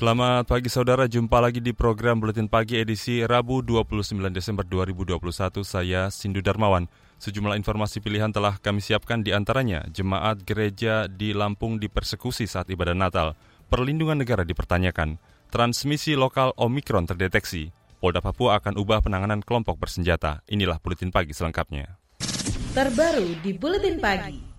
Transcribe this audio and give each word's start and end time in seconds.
Selamat 0.00 0.48
pagi 0.48 0.72
saudara, 0.72 1.04
jumpa 1.04 1.44
lagi 1.44 1.60
di 1.60 1.76
program 1.76 2.24
Buletin 2.24 2.48
Pagi 2.48 2.80
edisi 2.80 3.20
Rabu 3.20 3.60
29 3.60 4.32
Desember 4.32 4.64
2021. 4.64 5.60
Saya 5.60 6.08
Sindu 6.08 6.40
Darmawan. 6.40 6.88
Sejumlah 7.20 7.52
informasi 7.60 8.00
pilihan 8.00 8.32
telah 8.32 8.56
kami 8.56 8.80
siapkan 8.80 9.20
di 9.20 9.36
antaranya 9.36 9.84
jemaat 9.92 10.40
gereja 10.40 11.04
di 11.04 11.36
Lampung 11.36 11.76
dipersekusi 11.76 12.48
saat 12.48 12.72
ibadah 12.72 12.96
Natal, 12.96 13.36
perlindungan 13.68 14.16
negara 14.16 14.40
dipertanyakan, 14.40 15.20
transmisi 15.52 16.16
lokal 16.16 16.56
Omikron 16.56 17.04
terdeteksi, 17.04 17.68
Polda 18.00 18.24
Papua 18.24 18.56
akan 18.56 18.80
ubah 18.80 19.04
penanganan 19.04 19.44
kelompok 19.44 19.76
bersenjata. 19.76 20.40
Inilah 20.48 20.80
Buletin 20.80 21.12
Pagi 21.12 21.36
selengkapnya. 21.36 22.00
Terbaru 22.72 23.36
di 23.44 23.52
Buletin 23.52 24.00
Pagi. 24.00 24.49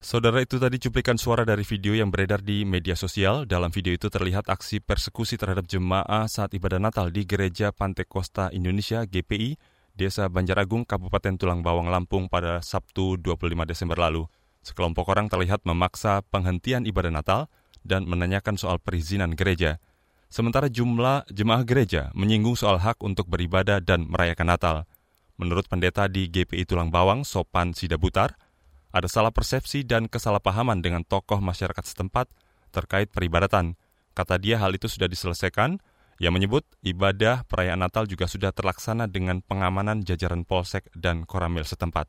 Saudara 0.00 0.40
itu 0.40 0.56
tadi 0.56 0.76
cuplikan 0.80 1.20
suara 1.20 1.44
dari 1.44 1.68
video 1.68 1.92
yang 1.92 2.08
beredar 2.08 2.40
di 2.40 2.64
media 2.64 2.96
sosial. 2.96 3.44
Dalam 3.44 3.68
video 3.68 3.92
itu 3.92 4.08
terlihat 4.08 4.48
aksi 4.48 4.80
persekusi 4.80 5.36
terhadap 5.36 5.68
jemaah 5.68 6.24
saat 6.32 6.56
ibadah 6.56 6.80
Natal 6.80 7.12
di 7.12 7.28
Gereja 7.28 7.76
Pantai 7.76 8.08
Costa 8.08 8.48
Indonesia 8.56 9.04
GPI, 9.04 9.60
Desa 9.92 10.32
Banjaragung, 10.32 10.88
Kabupaten 10.88 11.36
Tulang 11.36 11.60
Bawang, 11.60 11.92
Lampung 11.92 12.32
pada 12.32 12.64
Sabtu 12.64 13.20
25 13.20 13.68
Desember 13.68 14.00
lalu. 14.00 14.24
Sekelompok 14.62 15.10
orang 15.10 15.26
terlihat 15.26 15.66
memaksa 15.66 16.22
penghentian 16.30 16.86
ibadah 16.86 17.10
Natal 17.10 17.50
dan 17.82 18.06
menanyakan 18.06 18.54
soal 18.54 18.78
perizinan 18.78 19.34
gereja. 19.34 19.82
Sementara 20.32 20.70
jumlah 20.70 21.28
jemaah 21.28 21.66
gereja 21.66 22.08
menyinggung 22.14 22.56
soal 22.56 22.80
hak 22.80 23.02
untuk 23.04 23.28
beribadah 23.28 23.82
dan 23.82 24.08
merayakan 24.08 24.48
Natal. 24.48 24.76
Menurut 25.36 25.66
pendeta 25.66 26.06
di 26.06 26.30
GPI 26.30 26.64
Tulang 26.64 26.88
Bawang, 26.88 27.26
Sopan 27.26 27.74
Sidabutar, 27.74 28.38
ada 28.94 29.08
salah 29.10 29.34
persepsi 29.34 29.82
dan 29.82 30.06
kesalahpahaman 30.06 30.80
dengan 30.80 31.02
tokoh 31.02 31.42
masyarakat 31.42 31.82
setempat 31.82 32.30
terkait 32.70 33.10
peribadatan. 33.10 33.74
Kata 34.14 34.38
dia 34.38 34.60
hal 34.62 34.76
itu 34.76 34.86
sudah 34.86 35.08
diselesaikan. 35.10 35.80
Ia 36.20 36.30
menyebut 36.30 36.62
ibadah 36.86 37.42
perayaan 37.48 37.82
Natal 37.82 38.06
juga 38.06 38.30
sudah 38.30 38.54
terlaksana 38.54 39.10
dengan 39.10 39.42
pengamanan 39.42 40.06
jajaran 40.06 40.46
polsek 40.46 40.86
dan 40.94 41.26
koramil 41.26 41.66
setempat. 41.66 42.06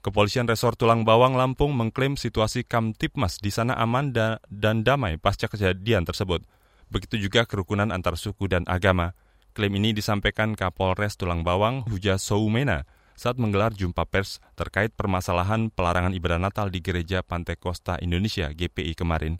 Kepolisian 0.00 0.48
Resor 0.48 0.80
Tulang 0.80 1.04
Bawang 1.04 1.36
Lampung 1.36 1.76
mengklaim 1.76 2.16
situasi 2.16 2.64
Kamtipmas 2.64 3.36
di 3.36 3.52
sana 3.52 3.76
aman 3.76 4.16
da 4.16 4.40
dan 4.48 4.80
damai 4.80 5.20
pasca 5.20 5.44
kejadian 5.44 6.08
tersebut. 6.08 6.40
Begitu 6.88 7.20
juga 7.28 7.44
kerukunan 7.44 7.92
antar 7.92 8.16
suku 8.16 8.48
dan 8.48 8.64
agama. 8.64 9.12
Klaim 9.52 9.76
ini 9.76 9.92
disampaikan 9.92 10.56
Kapolres 10.56 11.20
Tulang 11.20 11.44
Bawang 11.44 11.84
Huja 11.84 12.16
Soumena 12.16 12.88
saat 13.12 13.36
menggelar 13.36 13.76
jumpa 13.76 14.08
pers 14.08 14.40
terkait 14.56 14.96
permasalahan 14.96 15.68
pelarangan 15.68 16.16
ibadah 16.16 16.40
Natal 16.40 16.72
di 16.72 16.80
Gereja 16.80 17.20
Pantai 17.20 17.60
Costa 17.60 18.00
Indonesia 18.00 18.48
GPI 18.56 18.96
kemarin. 18.96 19.36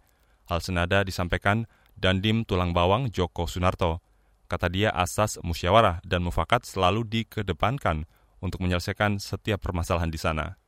Hal 0.53 0.61
senada 0.61 1.01
disampaikan 1.09 1.65
Dandim 1.97 2.45
Tulang 2.45 2.77
Bawang 2.77 3.09
Joko 3.09 3.49
Sunarto. 3.49 4.05
Kata 4.45 4.69
dia 4.69 4.93
asas 4.93 5.41
musyawarah 5.41 6.05
dan 6.05 6.21
mufakat 6.21 6.69
selalu 6.69 7.09
dikedepankan 7.09 8.05
untuk 8.45 8.61
menyelesaikan 8.61 9.17
setiap 9.17 9.65
permasalahan 9.65 10.13
di 10.13 10.21
sana. 10.21 10.60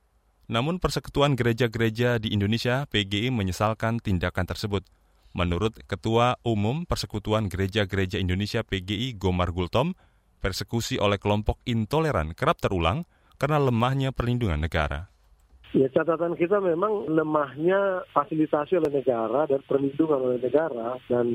Namun 0.53 0.77
Persekutuan 0.77 1.33
Gereja-Gereja 1.33 2.21
di 2.21 2.29
Indonesia 2.29 2.85
PGI 2.85 3.33
menyesalkan 3.33 3.97
tindakan 3.97 4.45
tersebut. 4.45 4.85
Menurut 5.33 5.81
Ketua 5.89 6.37
Umum 6.45 6.85
Persekutuan 6.85 7.49
Gereja-Gereja 7.49 8.21
Indonesia 8.21 8.61
PGI 8.61 9.17
Gomar 9.17 9.49
Gultom, 9.49 9.97
persekusi 10.45 11.01
oleh 11.01 11.17
kelompok 11.17 11.57
intoleran 11.65 12.37
kerap 12.37 12.61
terulang 12.61 13.09
karena 13.41 13.57
lemahnya 13.57 14.13
perlindungan 14.13 14.61
negara. 14.61 15.09
Ya 15.73 15.89
catatan 15.89 16.37
kita 16.37 16.61
memang 16.61 17.09
lemahnya 17.09 18.05
fasilitasi 18.13 18.77
oleh 18.77 18.93
negara 18.93 19.49
dan 19.49 19.57
perlindungan 19.65 20.21
oleh 20.21 20.37
negara 20.37 21.01
dan 21.09 21.25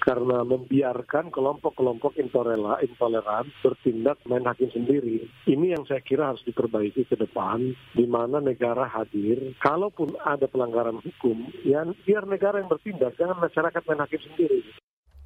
karena 0.00 0.40
membiarkan 0.48 1.28
kelompok-kelompok 1.28 2.16
intoleran, 2.16 2.80
intoleran 2.80 3.52
bertindak 3.60 4.16
main 4.24 4.48
hakim 4.48 4.72
sendiri. 4.72 5.28
Ini 5.44 5.76
yang 5.76 5.84
saya 5.84 6.00
kira 6.00 6.32
harus 6.32 6.40
diperbaiki 6.48 7.04
ke 7.04 7.20
depan 7.20 7.76
di 7.92 8.08
mana 8.08 8.40
negara 8.40 8.88
hadir. 8.88 9.52
Kalaupun 9.60 10.16
ada 10.24 10.48
pelanggaran 10.48 10.96
hukum, 10.96 11.52
ya 11.60 11.84
biar 11.84 12.24
negara 12.24 12.64
yang 12.64 12.72
bertindak, 12.72 13.12
jangan 13.20 13.36
masyarakat 13.44 13.82
main 13.84 14.00
hakim 14.08 14.24
sendiri. 14.24 14.64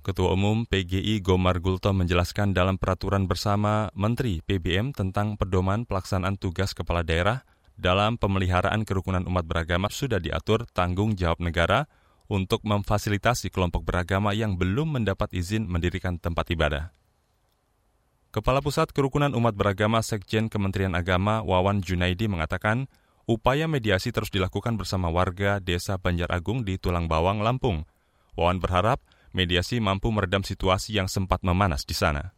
Ketua 0.03 0.35
Umum 0.35 0.67
PGI 0.67 1.23
Gomar 1.23 1.63
Gulto 1.63 1.95
menjelaskan 1.95 2.51
dalam 2.51 2.83
peraturan 2.83 3.31
bersama 3.31 3.95
Menteri 3.95 4.43
PBM 4.43 4.91
tentang 4.91 5.39
pedoman 5.39 5.87
pelaksanaan 5.87 6.35
tugas 6.35 6.75
kepala 6.75 7.07
daerah 7.07 7.47
dalam 7.77 8.17
pemeliharaan 8.17 8.89
kerukunan 8.89 9.23
umat 9.29 9.45
beragama 9.45 9.93
sudah 9.93 10.17
diatur 10.17 10.65
tanggung 10.73 11.13
jawab 11.13 11.41
negara 11.45 11.89
untuk 12.27 12.65
memfasilitasi 12.67 13.53
kelompok 13.53 13.87
beragama 13.87 14.35
yang 14.35 14.59
belum 14.59 15.01
mendapat 15.01 15.31
izin 15.33 15.69
mendirikan 15.69 16.19
tempat 16.19 16.51
ibadah. 16.51 16.91
Kepala 18.35 18.61
Pusat 18.61 18.93
Kerukunan 18.93 19.33
Umat 19.33 19.57
Beragama 19.57 20.05
Sekjen 20.05 20.53
Kementerian 20.53 20.93
Agama 20.93 21.41
Wawan 21.41 21.81
Junaidi 21.81 22.29
mengatakan, 22.29 22.85
upaya 23.25 23.65
mediasi 23.65 24.13
terus 24.13 24.29
dilakukan 24.29 24.77
bersama 24.77 25.09
warga 25.09 25.57
Desa 25.57 25.97
Banjar 25.97 26.29
Agung 26.29 26.61
di 26.61 26.77
Tulang 26.77 27.09
Bawang, 27.09 27.41
Lampung. 27.41 27.89
Wawan 28.37 28.61
berharap 28.61 29.01
mediasi 29.33 29.81
mampu 29.81 30.13
meredam 30.13 30.45
situasi 30.45 31.01
yang 31.01 31.09
sempat 31.09 31.41
memanas 31.41 31.89
di 31.89 31.97
sana 31.97 32.36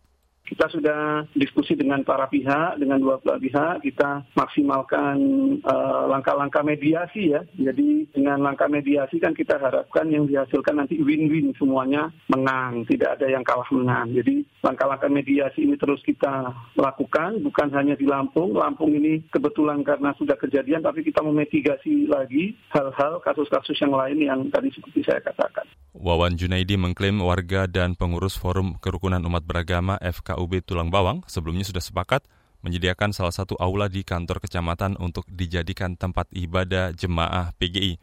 kita 0.49 0.65
sudah 0.73 1.29
diskusi 1.37 1.77
dengan 1.77 2.01
para 2.01 2.25
pihak, 2.25 2.81
dengan 2.81 2.97
dua 2.97 3.21
belah 3.21 3.37
pihak, 3.37 3.85
kita 3.85 4.25
maksimalkan 4.33 5.17
eh, 5.61 6.05
langkah-langkah 6.09 6.65
uh, 6.65 6.69
mediasi 6.69 7.37
ya. 7.37 7.45
Jadi 7.61 8.09
dengan 8.17 8.41
langkah 8.41 8.65
mediasi 8.67 9.21
kan 9.21 9.37
kita 9.37 9.61
harapkan 9.61 10.09
yang 10.09 10.25
dihasilkan 10.25 10.81
nanti 10.81 10.97
win-win 11.05 11.53
semuanya 11.61 12.09
menang, 12.33 12.89
tidak 12.89 13.21
ada 13.21 13.29
yang 13.29 13.45
kalah 13.45 13.69
menang. 13.69 14.17
Jadi 14.17 14.49
langkah-langkah 14.65 15.13
mediasi 15.13 15.69
ini 15.69 15.77
terus 15.77 16.01
kita 16.01 16.49
lakukan, 16.81 17.45
bukan 17.45 17.69
hanya 17.77 17.93
di 17.93 18.09
Lampung. 18.09 18.57
Lampung 18.57 18.97
ini 18.97 19.29
kebetulan 19.29 19.85
karena 19.85 20.17
sudah 20.17 20.41
kejadian, 20.41 20.81
tapi 20.81 21.05
kita 21.05 21.21
memitigasi 21.21 22.09
lagi 22.09 22.57
hal-hal 22.73 23.21
kasus-kasus 23.21 23.77
yang 23.85 23.93
lain 23.93 24.19
yang 24.25 24.41
tadi 24.49 24.73
seperti 24.73 25.05
saya 25.05 25.21
katakan. 25.21 25.69
Wawan 25.99 26.39
Junaidi 26.39 26.79
mengklaim 26.79 27.19
warga 27.19 27.67
dan 27.67 27.99
pengurus 27.99 28.39
Forum 28.39 28.79
Kerukunan 28.79 29.19
Umat 29.27 29.43
Beragama 29.43 29.99
FKUB 29.99 30.63
Tulang 30.63 30.95
Bawang 30.95 31.27
sebelumnya 31.27 31.67
sudah 31.67 31.83
sepakat 31.83 32.23
menyediakan 32.63 33.11
salah 33.11 33.35
satu 33.35 33.59
aula 33.59 33.91
di 33.91 34.07
kantor 34.07 34.39
kecamatan 34.39 34.95
untuk 35.03 35.27
dijadikan 35.27 35.99
tempat 35.99 36.31
ibadah 36.31 36.95
jemaah 36.95 37.51
PGI. 37.59 37.99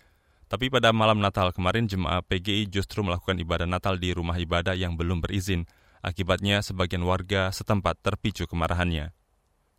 Tapi 0.51 0.67
pada 0.67 0.91
malam 0.91 1.23
Natal 1.23 1.55
kemarin 1.55 1.87
jemaah 1.87 2.19
PGI 2.19 2.67
justru 2.67 2.99
melakukan 2.99 3.39
ibadah 3.39 3.63
Natal 3.63 3.95
di 3.95 4.11
rumah 4.11 4.35
ibadah 4.35 4.75
yang 4.75 4.99
belum 4.99 5.23
berizin. 5.23 5.63
Akibatnya 6.03 6.59
sebagian 6.67 7.07
warga 7.07 7.47
setempat 7.55 8.03
terpicu 8.03 8.43
kemarahannya. 8.43 9.15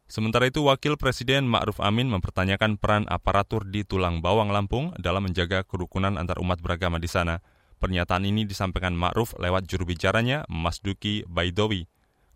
Sementara 0.09 0.49
itu, 0.49 0.65
Wakil 0.65 0.97
Presiden 0.97 1.45
Ma'ruf 1.53 1.85
Amin 1.85 2.09
mempertanyakan 2.09 2.81
peran 2.81 3.05
aparatur 3.13 3.69
di 3.69 3.85
Tulang 3.85 4.25
Bawang 4.25 4.49
Lampung 4.49 4.97
dalam 4.97 5.29
menjaga 5.29 5.69
kerukunan 5.69 6.17
antar 6.17 6.41
umat 6.41 6.65
beragama 6.65 6.97
di 6.97 7.13
sana. 7.13 7.45
Pernyataan 7.77 8.25
ini 8.25 8.49
disampaikan 8.49 8.97
Ma'ruf 8.97 9.37
lewat 9.37 9.69
juru 9.69 9.85
bicaranya, 9.85 10.49
Mas 10.49 10.81
Duki 10.81 11.29
Baidowi. 11.29 11.85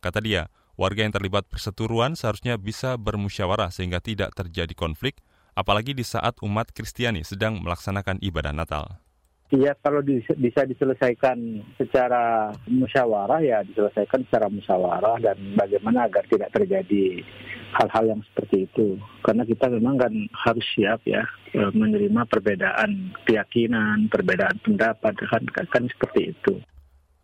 Kata 0.04 0.20
dia, 0.20 0.52
warga 0.76 1.04
yang 1.04 1.16
terlibat 1.16 1.48
perseturuan 1.48 2.12
seharusnya 2.12 2.60
bisa 2.60 3.00
bermusyawarah 3.00 3.72
sehingga 3.72 4.04
tidak 4.04 4.36
terjadi 4.36 4.72
konflik, 4.76 5.20
apalagi 5.56 5.96
di 5.96 6.04
saat 6.04 6.36
umat 6.44 6.72
Kristiani 6.72 7.24
sedang 7.24 7.60
melaksanakan 7.64 8.20
ibadah 8.20 8.52
Natal. 8.52 9.00
Ya 9.50 9.74
kalau 9.82 9.98
bisa 10.38 10.62
diselesaikan 10.62 11.58
secara 11.74 12.54
musyawarah 12.70 13.42
ya 13.42 13.66
diselesaikan 13.66 14.22
secara 14.30 14.46
musyawarah 14.46 15.18
dan 15.18 15.58
bagaimana 15.58 16.06
agar 16.06 16.22
tidak 16.30 16.54
terjadi 16.54 17.26
hal-hal 17.74 18.14
yang 18.14 18.22
seperti 18.30 18.70
itu. 18.70 18.94
Karena 19.26 19.42
kita 19.42 19.66
memang 19.66 19.98
kan 19.98 20.14
harus 20.46 20.62
siap 20.70 21.02
ya 21.02 21.26
e, 21.50 21.66
menerima 21.74 22.30
perbedaan 22.30 23.10
keyakinan, 23.26 24.06
perbedaan 24.06 24.54
pendapat 24.62 25.18
kan 25.18 25.42
kan, 25.50 25.66
kan 25.66 25.84
seperti 25.90 26.30
itu. 26.30 26.54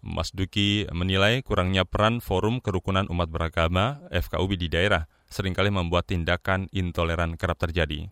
Mas 0.03 0.35
Duki 0.35 0.87
menilai 0.91 1.47
kurangnya 1.47 1.87
peran 1.87 2.19
Forum 2.19 2.59
Kerukunan 2.59 3.11
Umat 3.11 3.31
Beragama 3.31 4.03
FKUB 4.11 4.55
di 4.55 4.67
daerah 4.67 5.11
sering 5.27 5.55
kali 5.55 5.71
membuat 5.71 6.11
tindakan 6.11 6.71
intoleran 6.71 7.35
kerap 7.35 7.59
terjadi. 7.59 8.11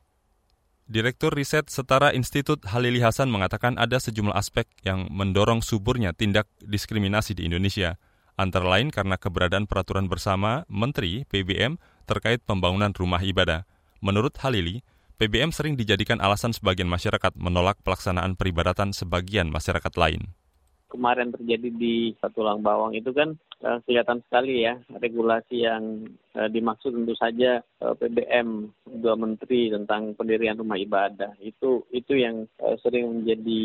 Direktur 0.85 1.33
Riset 1.33 1.73
Setara 1.73 2.13
Institut 2.13 2.61
Halili 2.69 3.01
Hasan 3.01 3.33
mengatakan 3.33 3.81
ada 3.81 3.97
sejumlah 3.97 4.37
aspek 4.37 4.69
yang 4.85 5.09
mendorong 5.09 5.65
suburnya 5.65 6.13
tindak 6.13 6.45
diskriminasi 6.61 7.33
di 7.33 7.49
Indonesia, 7.49 7.97
antara 8.37 8.69
lain 8.69 8.93
karena 8.93 9.17
keberadaan 9.17 9.65
peraturan 9.65 10.13
bersama 10.13 10.69
Menteri 10.69 11.25
PBM 11.25 11.81
terkait 12.05 12.45
pembangunan 12.45 12.93
rumah 12.93 13.25
ibadah. 13.25 13.65
Menurut 14.05 14.37
Halili, 14.45 14.85
PBM 15.17 15.57
sering 15.57 15.73
dijadikan 15.73 16.21
alasan 16.21 16.53
sebagian 16.53 16.93
masyarakat 16.93 17.33
menolak 17.33 17.81
pelaksanaan 17.81 18.37
peribadatan 18.37 18.93
sebagian 18.93 19.49
masyarakat 19.49 19.95
lain 19.97 20.37
kemarin 20.95 21.35
terjadi 21.35 21.75
di 21.75 22.15
Tulang 22.39 22.63
Bawang 22.63 22.95
itu 22.95 23.11
kan 23.11 23.35
kelihatan 23.88 24.20
sekali 24.28 24.69
ya 24.69 24.76
regulasi 25.00 25.64
yang 25.64 26.05
uh, 26.37 26.49
dimaksud 26.50 26.93
tentu 26.93 27.14
saja 27.16 27.62
uh, 27.81 27.94
eh, 27.94 27.94
PBM 27.96 28.69
dua 29.00 29.14
menteri 29.16 29.70
tentang 29.72 30.12
pendirian 30.19 30.58
rumah 30.58 30.76
ibadah 30.76 31.32
itu 31.40 31.87
itu 31.94 32.12
yang 32.19 32.44
uh, 32.61 32.76
sering 32.82 33.22
menjadi 33.22 33.64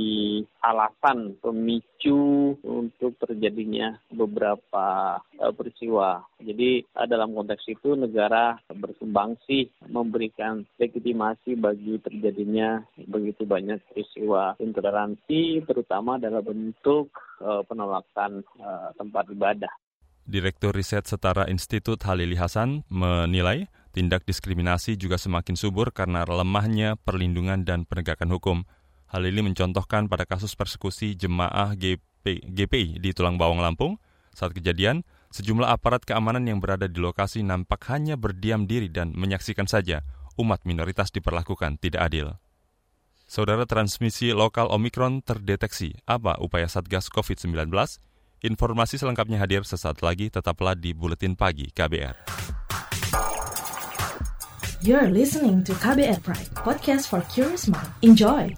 alasan 0.64 1.36
pemicu 1.42 2.56
untuk 2.64 3.18
terjadinya 3.20 3.98
beberapa 4.14 5.20
uh, 5.20 5.54
peristiwa. 5.54 6.24
Jadi 6.40 6.86
uh, 6.96 7.08
dalam 7.10 7.36
konteks 7.36 7.68
itu 7.68 7.98
negara 7.98 8.56
bersumbangsi 8.72 9.68
memberikan 9.90 10.64
legitimasi 10.80 11.60
bagi 11.60 12.00
terjadinya 12.00 12.80
begitu 13.10 13.44
banyak 13.44 13.82
peristiwa 13.92 14.56
intoleransi 14.62 15.66
terutama 15.66 16.22
dalam 16.22 16.42
bentuk 16.46 17.12
penolakan 17.40 18.44
tempat 19.00 19.32
ibadah. 19.32 19.72
Direktur 20.30 20.78
Riset 20.78 21.10
Setara 21.10 21.50
Institut 21.50 21.98
Halili 22.06 22.38
Hasan 22.38 22.86
menilai 22.86 23.66
tindak 23.98 24.30
diskriminasi 24.30 24.94
juga 24.94 25.18
semakin 25.18 25.58
subur 25.58 25.90
karena 25.90 26.22
lemahnya 26.22 27.02
perlindungan 27.02 27.66
dan 27.66 27.90
penegakan 27.90 28.30
hukum. 28.30 28.58
Halili 29.10 29.42
mencontohkan 29.42 30.06
pada 30.06 30.30
kasus 30.30 30.54
persekusi 30.54 31.18
jemaah 31.18 31.74
GP, 31.74 32.46
GPI 32.46 33.02
di 33.02 33.10
Tulang 33.10 33.42
Bawang 33.42 33.58
Lampung. 33.58 33.98
Saat 34.38 34.54
kejadian, 34.54 35.02
sejumlah 35.34 35.66
aparat 35.66 36.06
keamanan 36.06 36.46
yang 36.46 36.62
berada 36.62 36.86
di 36.86 37.02
lokasi 37.02 37.42
nampak 37.42 37.90
hanya 37.90 38.14
berdiam 38.14 38.70
diri 38.70 38.86
dan 38.86 39.18
menyaksikan 39.18 39.66
saja 39.66 40.06
umat 40.38 40.62
minoritas 40.62 41.10
diperlakukan 41.10 41.82
tidak 41.82 42.06
adil. 42.06 42.38
Saudara 43.26 43.66
transmisi 43.66 44.30
lokal 44.30 44.70
Omikron 44.70 45.26
terdeteksi. 45.26 45.98
Apa 46.06 46.38
upaya 46.38 46.70
Satgas 46.70 47.10
COVID-19? 47.10 47.74
Informasi 48.40 48.96
selengkapnya 48.96 49.36
hadir 49.36 49.68
sesaat 49.68 50.00
lagi, 50.00 50.32
tetaplah 50.32 50.72
di 50.72 50.96
Buletin 50.96 51.36
Pagi 51.36 51.68
KBR. 51.76 52.16
You're 54.80 55.12
listening 55.12 55.60
to 55.68 55.76
KBR 55.76 56.24
Pride, 56.24 56.48
podcast 56.56 57.12
for 57.12 57.20
curious 57.28 57.68
mind. 57.68 57.92
Enjoy! 58.00 58.56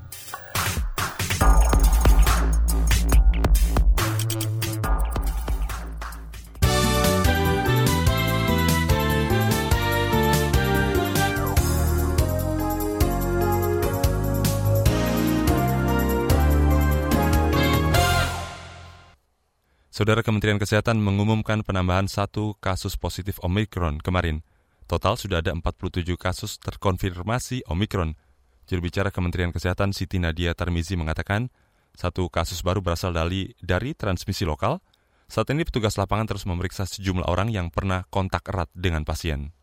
Saudara 20.02 20.26
Kementerian 20.26 20.58
Kesehatan 20.58 20.98
mengumumkan 20.98 21.62
penambahan 21.62 22.10
satu 22.10 22.58
kasus 22.58 22.98
positif 22.98 23.38
Omikron 23.46 24.02
kemarin. 24.02 24.42
Total 24.90 25.14
sudah 25.14 25.46
ada 25.46 25.54
47 25.54 26.18
kasus 26.18 26.58
terkonfirmasi 26.58 27.70
Omikron. 27.70 28.18
Juru 28.66 28.90
bicara 28.90 29.14
Kementerian 29.14 29.54
Kesehatan 29.54 29.94
Siti 29.94 30.18
Nadia 30.18 30.58
Tarmizi 30.58 30.98
mengatakan, 30.98 31.54
satu 31.94 32.34
kasus 32.34 32.66
baru 32.66 32.82
berasal 32.82 33.14
dari, 33.14 33.54
dari 33.62 33.94
transmisi 33.94 34.42
lokal. 34.42 34.82
Saat 35.30 35.54
ini 35.54 35.70
petugas 35.70 35.94
lapangan 36.02 36.34
terus 36.34 36.50
memeriksa 36.50 36.90
sejumlah 36.90 37.30
orang 37.30 37.54
yang 37.54 37.70
pernah 37.70 38.02
kontak 38.10 38.42
erat 38.50 38.74
dengan 38.74 39.06
pasien 39.06 39.54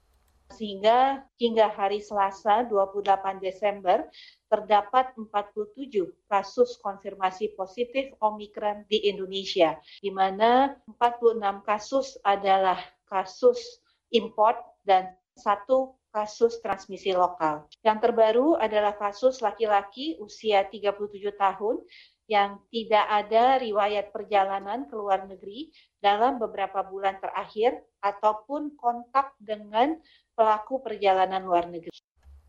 sehingga 0.52 1.22
hingga 1.36 1.68
hari 1.68 2.00
Selasa 2.00 2.64
28 2.66 3.40
Desember 3.40 4.08
terdapat 4.48 5.12
47 5.14 6.08
kasus 6.24 6.80
konfirmasi 6.80 7.52
positif 7.52 8.16
Omikron 8.24 8.88
di 8.88 9.08
Indonesia, 9.12 9.76
di 10.00 10.08
mana 10.08 10.72
46 10.88 11.68
kasus 11.68 12.16
adalah 12.24 12.80
kasus 13.08 13.84
import 14.08 14.56
dan 14.88 15.12
satu 15.36 15.98
kasus 16.08 16.58
transmisi 16.64 17.12
lokal. 17.12 17.68
Yang 17.84 17.98
terbaru 18.08 18.56
adalah 18.56 18.96
kasus 18.96 19.44
laki-laki 19.44 20.16
usia 20.18 20.64
37 20.66 20.96
tahun 21.36 21.84
yang 22.28 22.60
tidak 22.68 23.06
ada 23.08 23.56
riwayat 23.60 24.12
perjalanan 24.12 24.84
ke 24.84 24.94
luar 24.96 25.24
negeri 25.24 25.72
dalam 26.00 26.36
beberapa 26.36 26.84
bulan 26.84 27.16
terakhir 27.20 27.80
ataupun 28.02 28.78
kontak 28.78 29.34
dengan 29.42 29.98
pelaku 30.34 30.82
perjalanan 30.82 31.42
luar 31.42 31.66
negeri. 31.66 31.94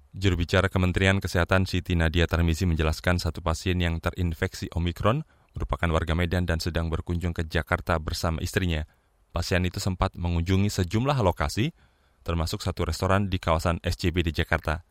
Juru 0.09 0.41
bicara 0.41 0.67
Kementerian 0.67 1.21
Kesehatan 1.21 1.69
Siti 1.69 1.93
Nadia 1.93 2.25
Tarmizi 2.25 2.65
menjelaskan 2.65 3.21
satu 3.21 3.45
pasien 3.45 3.77
yang 3.77 4.01
terinfeksi 4.01 4.69
Omikron 4.73 5.21
merupakan 5.53 5.89
warga 5.93 6.17
Medan 6.17 6.49
dan 6.49 6.57
sedang 6.57 6.89
berkunjung 6.89 7.33
ke 7.33 7.45
Jakarta 7.45 7.97
bersama 8.01 8.41
istrinya. 8.41 8.89
Pasien 9.29 9.61
itu 9.65 9.77
sempat 9.77 10.17
mengunjungi 10.17 10.73
sejumlah 10.73 11.21
lokasi, 11.21 11.69
termasuk 12.25 12.65
satu 12.65 12.89
restoran 12.89 13.29
di 13.29 13.37
kawasan 13.37 13.77
SCB 13.85 14.25
di 14.25 14.33
Jakarta. 14.33 14.81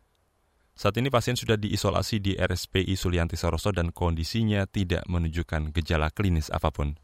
Saat 0.79 0.95
ini 1.03 1.11
pasien 1.11 1.35
sudah 1.35 1.59
diisolasi 1.59 2.23
di 2.23 2.33
RSPI 2.39 2.95
Sulianti 2.95 3.35
Saroso 3.35 3.75
dan 3.75 3.91
kondisinya 3.91 4.63
tidak 4.71 5.03
menunjukkan 5.11 5.75
gejala 5.75 6.15
klinis 6.15 6.55
apa 6.55 6.71
pun. 6.71 6.95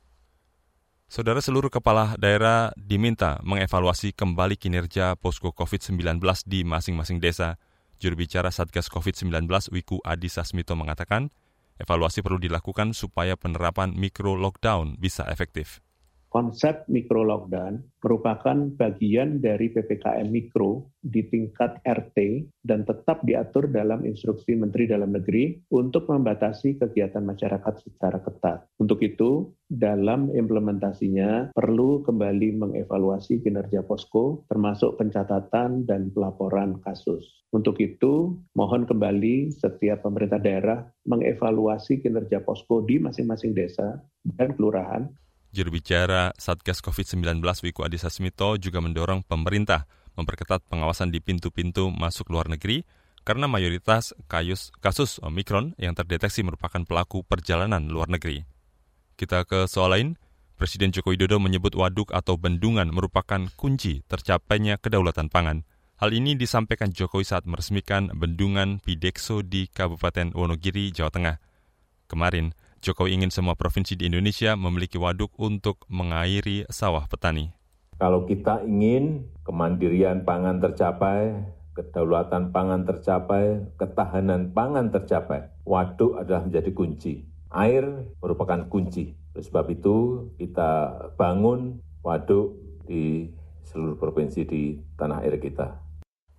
Saudara 1.14 1.38
seluruh 1.38 1.70
kepala 1.70 2.18
daerah 2.18 2.74
diminta 2.74 3.38
mengevaluasi 3.46 4.18
kembali 4.18 4.58
kinerja 4.58 5.14
posko 5.14 5.54
COVID-19 5.54 6.18
di 6.42 6.66
masing-masing 6.66 7.22
desa. 7.22 7.54
Juru 8.02 8.18
bicara 8.18 8.50
Satgas 8.50 8.90
COVID-19 8.90 9.46
Wiku 9.70 10.02
Adi 10.02 10.26
Sasmito 10.26 10.74
mengatakan, 10.74 11.30
evaluasi 11.78 12.18
perlu 12.18 12.42
dilakukan 12.42 12.98
supaya 12.98 13.38
penerapan 13.38 13.94
mikro 13.94 14.34
lockdown 14.34 14.98
bisa 14.98 15.22
efektif 15.30 15.83
konsep 16.34 16.82
mikro 16.90 17.22
lockdown 17.22 17.78
merupakan 18.02 18.58
bagian 18.74 19.38
dari 19.38 19.70
PPKM 19.70 20.26
mikro 20.34 20.90
di 20.98 21.22
tingkat 21.30 21.78
RT 21.86 22.50
dan 22.66 22.82
tetap 22.82 23.22
diatur 23.22 23.70
dalam 23.70 24.02
instruksi 24.02 24.58
Menteri 24.58 24.90
Dalam 24.90 25.14
Negeri 25.14 25.62
untuk 25.70 26.10
membatasi 26.10 26.82
kegiatan 26.82 27.22
masyarakat 27.22 27.74
secara 27.86 28.18
ketat. 28.18 28.66
Untuk 28.82 28.98
itu, 29.06 29.54
dalam 29.70 30.34
implementasinya 30.34 31.54
perlu 31.54 32.02
kembali 32.02 32.58
mengevaluasi 32.66 33.38
kinerja 33.40 33.86
posko 33.86 34.42
termasuk 34.50 34.98
pencatatan 34.98 35.86
dan 35.86 36.10
pelaporan 36.10 36.82
kasus. 36.82 37.46
Untuk 37.54 37.78
itu, 37.78 38.34
mohon 38.58 38.82
kembali 38.90 39.54
setiap 39.54 40.02
pemerintah 40.02 40.42
daerah 40.42 40.82
mengevaluasi 41.06 42.02
kinerja 42.02 42.42
posko 42.42 42.82
di 42.82 42.98
masing-masing 42.98 43.54
desa 43.54 44.02
dan 44.26 44.58
kelurahan 44.58 45.06
Juru 45.54 45.78
bicara 45.78 46.34
Satgas 46.34 46.82
COVID-19 46.82 47.38
Wiku 47.38 47.86
Adhisa 47.86 48.10
Smito 48.10 48.58
juga 48.58 48.82
mendorong 48.82 49.22
pemerintah 49.22 49.86
memperketat 50.18 50.66
pengawasan 50.66 51.14
di 51.14 51.22
pintu-pintu 51.22 51.94
masuk 51.94 52.34
luar 52.34 52.50
negeri 52.50 52.82
karena 53.22 53.46
mayoritas 53.46 54.18
kasus, 54.26 54.74
kasus 54.82 55.22
Omikron 55.22 55.78
yang 55.78 55.94
terdeteksi 55.94 56.42
merupakan 56.42 56.82
pelaku 56.82 57.22
perjalanan 57.22 57.86
luar 57.86 58.10
negeri. 58.10 58.42
Kita 59.14 59.46
ke 59.46 59.70
soal 59.70 59.94
lain, 59.94 60.08
Presiden 60.58 60.90
Joko 60.90 61.14
Widodo 61.14 61.38
menyebut 61.38 61.78
waduk 61.78 62.10
atau 62.10 62.34
bendungan 62.34 62.90
merupakan 62.90 63.46
kunci 63.54 64.02
tercapainya 64.10 64.82
kedaulatan 64.82 65.30
pangan. 65.30 65.62
Hal 66.02 66.10
ini 66.10 66.34
disampaikan 66.34 66.90
Jokowi 66.90 67.22
saat 67.22 67.46
meresmikan 67.46 68.10
bendungan 68.10 68.82
Pidekso 68.82 69.46
di 69.46 69.70
Kabupaten 69.70 70.34
Wonogiri, 70.34 70.90
Jawa 70.90 71.14
Tengah. 71.14 71.36
Kemarin, 72.10 72.50
Jokowi 72.84 73.16
ingin 73.16 73.32
semua 73.32 73.56
provinsi 73.56 73.96
di 73.96 74.12
Indonesia 74.12 74.52
memiliki 74.60 75.00
waduk 75.00 75.32
untuk 75.40 75.88
mengairi 75.88 76.68
sawah 76.68 77.08
petani. 77.08 77.48
Kalau 77.96 78.28
kita 78.28 78.60
ingin 78.60 79.24
kemandirian 79.40 80.28
pangan 80.28 80.60
tercapai, 80.60 81.32
kedaulatan 81.72 82.52
pangan 82.52 82.84
tercapai, 82.84 83.64
ketahanan 83.80 84.52
pangan 84.52 84.92
tercapai, 84.92 85.48
waduk 85.64 86.20
adalah 86.20 86.44
menjadi 86.44 86.76
kunci. 86.76 87.24
Air 87.48 88.04
merupakan 88.20 88.68
kunci. 88.68 89.16
Oleh 89.32 89.44
sebab 89.48 89.64
itu, 89.72 90.28
kita 90.36 90.92
bangun 91.16 91.80
waduk 92.04 92.52
di 92.84 93.32
seluruh 93.64 93.96
provinsi 93.96 94.44
di 94.44 94.76
tanah 95.00 95.24
air 95.24 95.40
kita. 95.40 95.83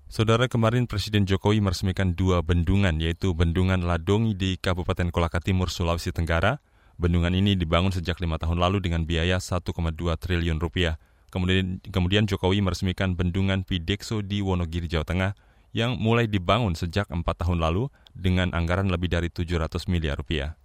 Saudara 0.06 0.46
kemarin 0.46 0.86
Presiden 0.86 1.26
Jokowi 1.26 1.60
meresmikan 1.60 2.14
dua 2.14 2.46
bendungan, 2.46 3.02
yaitu 3.02 3.34
Bendungan 3.34 3.84
Ladongi 3.84 4.38
di 4.38 4.56
Kabupaten 4.56 5.10
Kolaka 5.10 5.42
Timur, 5.42 5.74
Sulawesi 5.74 6.14
Tenggara, 6.14 6.62
Bendungan 6.96 7.36
ini 7.36 7.60
dibangun 7.60 7.92
sejak 7.92 8.24
lima 8.24 8.40
tahun 8.40 8.56
lalu 8.56 8.80
dengan 8.80 9.04
biaya 9.04 9.44
1,2 9.44 9.68
triliun 10.16 10.64
rupiah. 10.64 10.96
Kemudian, 11.28 11.84
kemudian 11.92 12.24
Jokowi 12.24 12.64
meresmikan 12.64 13.20
bendungan 13.20 13.68
Pidekso 13.68 14.24
di 14.24 14.40
Wonogiri, 14.40 14.88
Jawa 14.88 15.04
Tengah 15.04 15.32
yang 15.76 16.00
mulai 16.00 16.32
dibangun 16.32 16.72
sejak 16.72 17.12
empat 17.12 17.44
tahun 17.44 17.60
lalu 17.60 17.92
dengan 18.16 18.56
anggaran 18.56 18.88
lebih 18.88 19.12
dari 19.12 19.28
700 19.28 19.92
miliar 19.92 20.16
rupiah. 20.16 20.56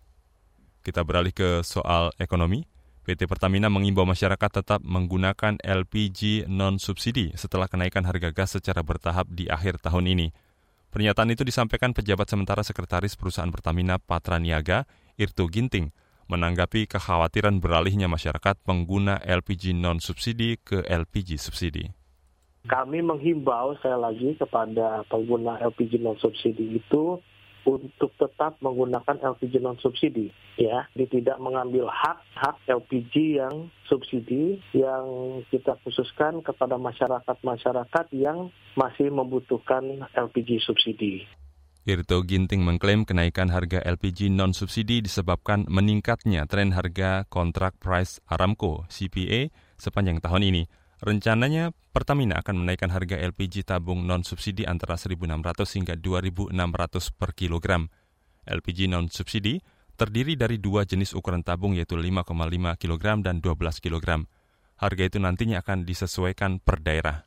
Kita 0.86 1.02
beralih 1.02 1.34
ke 1.34 1.66
soal 1.66 2.14
ekonomi. 2.22 2.62
PT 3.10 3.26
Pertamina 3.26 3.66
mengimbau 3.66 4.06
masyarakat 4.06 4.62
tetap 4.62 4.78
menggunakan 4.86 5.58
LPG 5.58 6.46
non-subsidi 6.46 7.34
setelah 7.34 7.66
kenaikan 7.66 8.06
harga 8.06 8.30
gas 8.30 8.54
secara 8.54 8.86
bertahap 8.86 9.26
di 9.26 9.50
akhir 9.50 9.82
tahun 9.82 10.14
ini. 10.14 10.30
Pernyataan 10.94 11.34
itu 11.34 11.42
disampaikan 11.42 11.90
pejabat 11.90 12.30
sementara 12.30 12.62
Sekretaris 12.62 13.18
Perusahaan 13.18 13.50
Pertamina 13.50 13.98
Patra 13.98 14.38
Niaga, 14.38 14.86
Irto 15.18 15.50
Ginting, 15.50 15.90
menanggapi 16.30 16.86
kekhawatiran 16.86 17.58
beralihnya 17.58 18.06
masyarakat 18.06 18.62
pengguna 18.62 19.18
LPG 19.26 19.74
non-subsidi 19.74 20.62
ke 20.62 20.86
LPG 20.86 21.34
subsidi. 21.42 21.90
Kami 22.70 23.02
menghimbau 23.02 23.74
saya 23.82 23.98
lagi 23.98 24.38
kepada 24.38 25.02
pengguna 25.10 25.58
LPG 25.58 25.98
non-subsidi 25.98 26.78
itu 26.78 27.18
untuk 27.64 28.10
tetap 28.16 28.56
menggunakan 28.64 29.20
LPG 29.20 29.60
non 29.60 29.76
subsidi 29.80 30.32
ya 30.56 30.88
tidak 30.96 31.36
mengambil 31.42 31.88
hak 31.90 32.20
hak 32.36 32.56
LPG 32.68 33.40
yang 33.40 33.68
subsidi 33.88 34.62
yang 34.72 35.04
kita 35.50 35.76
khususkan 35.84 36.40
kepada 36.40 36.78
masyarakat-masyarakat 36.80 38.06
yang 38.16 38.48
masih 38.78 39.10
membutuhkan 39.10 40.06
LPG 40.14 40.62
subsidi. 40.64 41.26
Irto 41.88 42.20
Ginting 42.22 42.60
mengklaim 42.60 43.08
kenaikan 43.08 43.48
harga 43.48 43.80
LPG 43.80 44.28
non-subsidi 44.28 45.00
disebabkan 45.00 45.64
meningkatnya 45.64 46.44
tren 46.44 46.76
harga 46.76 47.24
kontrak 47.32 47.80
price 47.80 48.20
Aramco 48.28 48.84
CPA 48.92 49.48
sepanjang 49.80 50.20
tahun 50.20 50.44
ini. 50.52 50.62
Rencananya 51.00 51.72
Pertamina 51.96 52.44
akan 52.44 52.60
menaikkan 52.60 52.92
harga 52.92 53.16
LPG 53.16 53.64
tabung 53.64 54.04
non-subsidi 54.04 54.68
antara 54.68 55.00
1.600 55.00 55.16
hingga 55.80 55.94
2.600 55.96 56.52
per 57.16 57.32
kilogram. 57.32 57.88
LPG 58.44 58.92
non-subsidi 58.92 59.64
terdiri 59.96 60.36
dari 60.36 60.60
dua 60.60 60.84
jenis 60.84 61.16
ukuran 61.16 61.40
tabung 61.40 61.72
yaitu 61.72 61.96
5,5 61.96 62.28
kg 62.76 63.04
dan 63.24 63.40
12 63.40 63.80
kg. 63.80 64.28
Harga 64.76 65.02
itu 65.04 65.16
nantinya 65.16 65.64
akan 65.64 65.88
disesuaikan 65.88 66.60
per 66.60 66.84
daerah. 66.84 67.24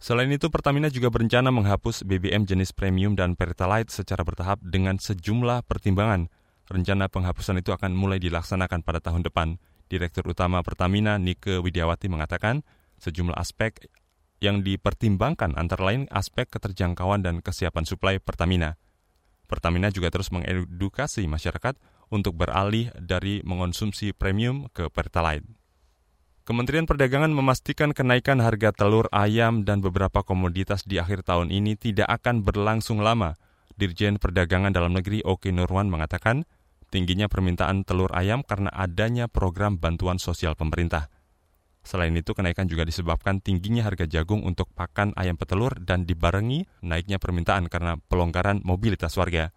Selain 0.00 0.28
itu, 0.28 0.48
Pertamina 0.52 0.88
juga 0.88 1.08
berencana 1.08 1.48
menghapus 1.48 2.04
BBM 2.08 2.44
jenis 2.48 2.72
premium 2.76 3.16
dan 3.16 3.36
Pertalite 3.36 3.88
secara 3.88 4.20
bertahap 4.20 4.60
dengan 4.64 5.00
sejumlah 5.00 5.64
pertimbangan. 5.64 6.28
Rencana 6.68 7.08
penghapusan 7.12 7.60
itu 7.60 7.72
akan 7.72 7.92
mulai 7.92 8.16
dilaksanakan 8.16 8.84
pada 8.84 9.00
tahun 9.00 9.24
depan. 9.24 9.60
Direktur 9.88 10.28
Utama 10.28 10.64
Pertamina, 10.64 11.16
Nike 11.16 11.60
Widiawati, 11.60 12.08
mengatakan 12.08 12.64
sejumlah 13.04 13.36
aspek 13.36 13.92
yang 14.40 14.64
dipertimbangkan 14.64 15.56
antara 15.60 15.92
lain 15.92 16.08
aspek 16.08 16.48
keterjangkauan 16.48 17.20
dan 17.20 17.44
kesiapan 17.44 17.84
suplai 17.84 18.16
Pertamina. 18.20 18.80
Pertamina 19.44 19.92
juga 19.92 20.08
terus 20.08 20.32
mengedukasi 20.32 21.28
masyarakat 21.28 21.76
untuk 22.08 22.36
beralih 22.36 22.88
dari 22.96 23.44
mengonsumsi 23.44 24.16
premium 24.16 24.72
ke 24.72 24.88
Pertalite. 24.88 25.44
Kementerian 26.44 26.84
Perdagangan 26.84 27.32
memastikan 27.32 27.96
kenaikan 27.96 28.36
harga 28.36 28.68
telur, 28.76 29.08
ayam, 29.16 29.64
dan 29.64 29.80
beberapa 29.80 30.20
komoditas 30.20 30.84
di 30.84 31.00
akhir 31.00 31.24
tahun 31.24 31.48
ini 31.48 31.72
tidak 31.80 32.04
akan 32.20 32.44
berlangsung 32.44 33.00
lama. 33.00 33.32
Dirjen 33.80 34.20
Perdagangan 34.20 34.68
Dalam 34.68 34.92
Negeri 34.92 35.24
Oke 35.24 35.48
Nurwan 35.56 35.88
mengatakan, 35.88 36.44
tingginya 36.92 37.32
permintaan 37.32 37.88
telur 37.88 38.12
ayam 38.12 38.44
karena 38.44 38.68
adanya 38.76 39.24
program 39.24 39.80
bantuan 39.80 40.20
sosial 40.20 40.52
pemerintah. 40.52 41.08
Selain 41.84 42.16
itu, 42.16 42.32
kenaikan 42.32 42.64
juga 42.64 42.88
disebabkan 42.88 43.44
tingginya 43.44 43.84
harga 43.84 44.08
jagung 44.08 44.40
untuk 44.40 44.72
pakan 44.72 45.12
ayam 45.20 45.36
petelur 45.36 45.76
dan 45.84 46.08
dibarengi 46.08 46.64
naiknya 46.80 47.20
permintaan 47.20 47.68
karena 47.68 48.00
pelonggaran 48.08 48.64
mobilitas 48.64 49.12
warga. 49.20 49.52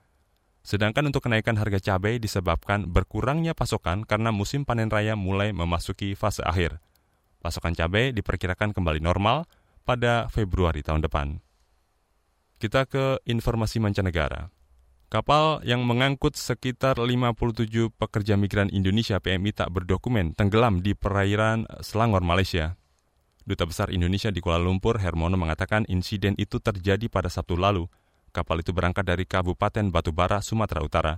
Sedangkan 0.60 1.08
untuk 1.08 1.24
kenaikan 1.24 1.56
harga 1.56 1.80
cabai 1.80 2.20
disebabkan 2.20 2.92
berkurangnya 2.92 3.56
pasokan 3.56 4.04
karena 4.04 4.36
musim 4.36 4.68
panen 4.68 4.92
raya 4.92 5.16
mulai 5.16 5.56
memasuki 5.56 6.12
fase 6.20 6.44
akhir. 6.44 6.84
Pasokan 7.40 7.72
cabai 7.72 8.12
diperkirakan 8.12 8.76
kembali 8.76 9.00
normal 9.00 9.48
pada 9.88 10.28
Februari 10.28 10.84
tahun 10.84 11.08
depan. 11.08 11.40
Kita 12.60 12.84
ke 12.84 13.24
informasi 13.24 13.80
mancanegara. 13.80 14.52
Kapal 15.08 15.64
yang 15.64 15.88
mengangkut 15.88 16.36
sekitar 16.36 17.00
57 17.00 17.68
pekerja 17.96 18.36
migran 18.36 18.68
Indonesia 18.68 19.24
PMI 19.24 19.56
tak 19.56 19.72
berdokumen 19.72 20.36
tenggelam 20.36 20.84
di 20.84 20.92
perairan 20.92 21.64
Selangor, 21.80 22.22
Malaysia. 22.28 22.76
Duta 23.48 23.64
Besar 23.64 23.88
Indonesia 23.96 24.28
di 24.28 24.44
Kuala 24.44 24.68
Lumpur, 24.68 25.00
Hermono, 25.00 25.40
mengatakan 25.40 25.88
insiden 25.88 26.36
itu 26.36 26.60
terjadi 26.60 27.08
pada 27.08 27.32
Sabtu 27.32 27.56
lalu– 27.56 27.88
Kapal 28.38 28.62
itu 28.62 28.70
berangkat 28.70 29.02
dari 29.02 29.26
Kabupaten 29.26 29.90
Batubara, 29.90 30.44
Sumatera 30.46 30.86
Utara. 30.86 31.14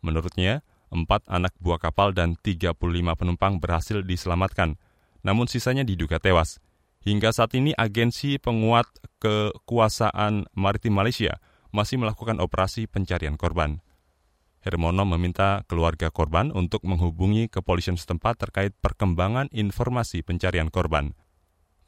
Menurutnya, 0.00 0.64
empat 0.88 1.20
anak 1.28 1.52
buah 1.60 1.76
kapal 1.76 2.16
dan 2.16 2.32
35 2.40 2.72
penumpang 3.12 3.60
berhasil 3.60 4.00
diselamatkan, 4.00 4.80
namun 5.20 5.52
sisanya 5.52 5.84
diduga 5.84 6.16
tewas. 6.16 6.64
Hingga 7.04 7.34
saat 7.34 7.52
ini 7.58 7.76
agensi 7.76 8.38
penguat 8.40 8.88
kekuasaan 9.20 10.48
maritim 10.56 10.96
Malaysia 10.96 11.42
masih 11.72 11.98
melakukan 11.98 12.38
operasi 12.38 12.86
pencarian 12.86 13.34
korban. 13.40 13.80
Hermono 14.62 15.02
meminta 15.02 15.66
keluarga 15.66 16.14
korban 16.14 16.54
untuk 16.54 16.86
menghubungi 16.86 17.50
kepolisian 17.50 17.98
setempat 17.98 18.38
terkait 18.38 18.70
perkembangan 18.78 19.50
informasi 19.50 20.22
pencarian 20.22 20.70
korban. 20.70 21.18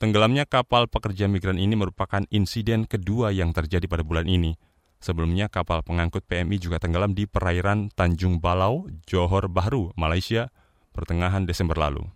Tenggelamnya 0.03 0.43
kapal 0.43 0.91
pekerja 0.91 1.31
migran 1.31 1.63
ini 1.63 1.79
merupakan 1.79 2.27
insiden 2.35 2.91
kedua 2.91 3.31
yang 3.31 3.55
terjadi 3.55 3.87
pada 3.87 4.03
bulan 4.03 4.27
ini. 4.27 4.59
Sebelumnya 4.99 5.47
kapal 5.47 5.87
pengangkut 5.87 6.27
PMI 6.27 6.59
juga 6.59 6.83
tenggelam 6.83 7.15
di 7.15 7.31
perairan 7.31 7.95
Tanjung 7.95 8.43
Balau, 8.43 8.91
Johor 9.07 9.47
Bahru, 9.47 9.95
Malaysia, 9.95 10.51
pertengahan 10.91 11.47
Desember 11.47 11.79
lalu. 11.79 12.11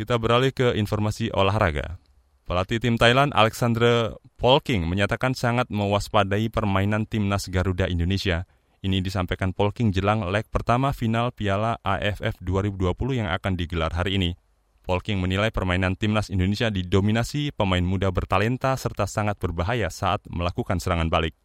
Kita 0.00 0.16
beralih 0.16 0.56
ke 0.56 0.72
informasi 0.80 1.28
olahraga. 1.34 2.00
Pelatih 2.42 2.82
tim 2.82 2.98
Thailand 2.98 3.30
Alexander 3.38 4.18
Polking 4.34 4.90
menyatakan 4.90 5.30
sangat 5.30 5.70
mewaspadai 5.70 6.50
permainan 6.50 7.06
timnas 7.06 7.46
Garuda 7.46 7.86
Indonesia. 7.86 8.50
Ini 8.82 8.98
disampaikan 8.98 9.54
Polking 9.54 9.94
jelang 9.94 10.26
leg 10.26 10.50
pertama 10.50 10.90
final 10.90 11.30
Piala 11.30 11.78
AFF 11.86 12.42
2020 12.42 13.22
yang 13.22 13.30
akan 13.30 13.54
digelar 13.54 13.94
hari 13.94 14.18
ini. 14.18 14.34
Polking 14.82 15.22
menilai 15.22 15.54
permainan 15.54 15.94
timnas 15.94 16.34
Indonesia 16.34 16.66
didominasi 16.66 17.54
pemain 17.54 17.86
muda 17.86 18.10
bertalenta 18.10 18.74
serta 18.74 19.06
sangat 19.06 19.38
berbahaya 19.38 19.86
saat 19.86 20.26
melakukan 20.26 20.82
serangan 20.82 21.06
balik. 21.06 21.38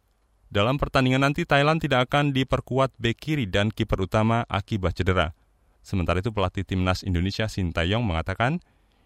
Dalam 0.50 0.82
pertandingan 0.82 1.22
nanti 1.30 1.46
Thailand 1.46 1.78
tidak 1.78 2.10
akan 2.10 2.34
diperkuat 2.34 2.98
bek 2.98 3.14
kiri 3.14 3.46
dan 3.46 3.70
kiper 3.70 4.02
utama 4.02 4.42
akibat 4.50 4.98
cedera. 4.98 5.30
Sementara 5.78 6.18
itu 6.18 6.34
pelatih 6.34 6.66
timnas 6.66 7.06
Indonesia 7.06 7.46
Sintayong 7.46 8.02
mengatakan 8.02 8.58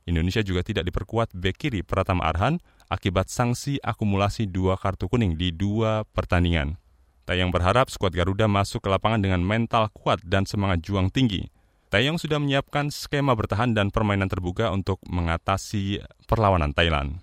Indonesia 0.04 0.42
juga 0.42 0.66
tidak 0.66 0.90
diperkuat 0.90 1.30
bek 1.35 1.56
kiri 1.56 1.80
Pratama 1.87 2.26
Arhan 2.26 2.59
akibat 2.90 3.30
sanksi 3.30 3.78
akumulasi 3.78 4.50
dua 4.50 4.75
kartu 4.75 5.06
kuning 5.06 5.38
di 5.38 5.54
dua 5.54 6.02
pertandingan. 6.11 6.76
Taeyong 7.23 7.54
berharap 7.54 7.87
skuad 7.87 8.11
Garuda 8.11 8.50
masuk 8.50 8.82
ke 8.82 8.88
lapangan 8.90 9.23
dengan 9.23 9.47
mental 9.47 9.87
kuat 9.94 10.18
dan 10.26 10.42
semangat 10.42 10.82
juang 10.82 11.06
tinggi. 11.06 11.47
Taeyong 11.94 12.18
sudah 12.18 12.42
menyiapkan 12.42 12.90
skema 12.90 13.37
bertahan 13.38 13.78
dan 13.78 13.94
permainan 13.94 14.26
terbuka 14.26 14.73
untuk 14.75 14.99
mengatasi 15.06 16.02
perlawanan 16.26 16.75
Thailand. 16.75 17.23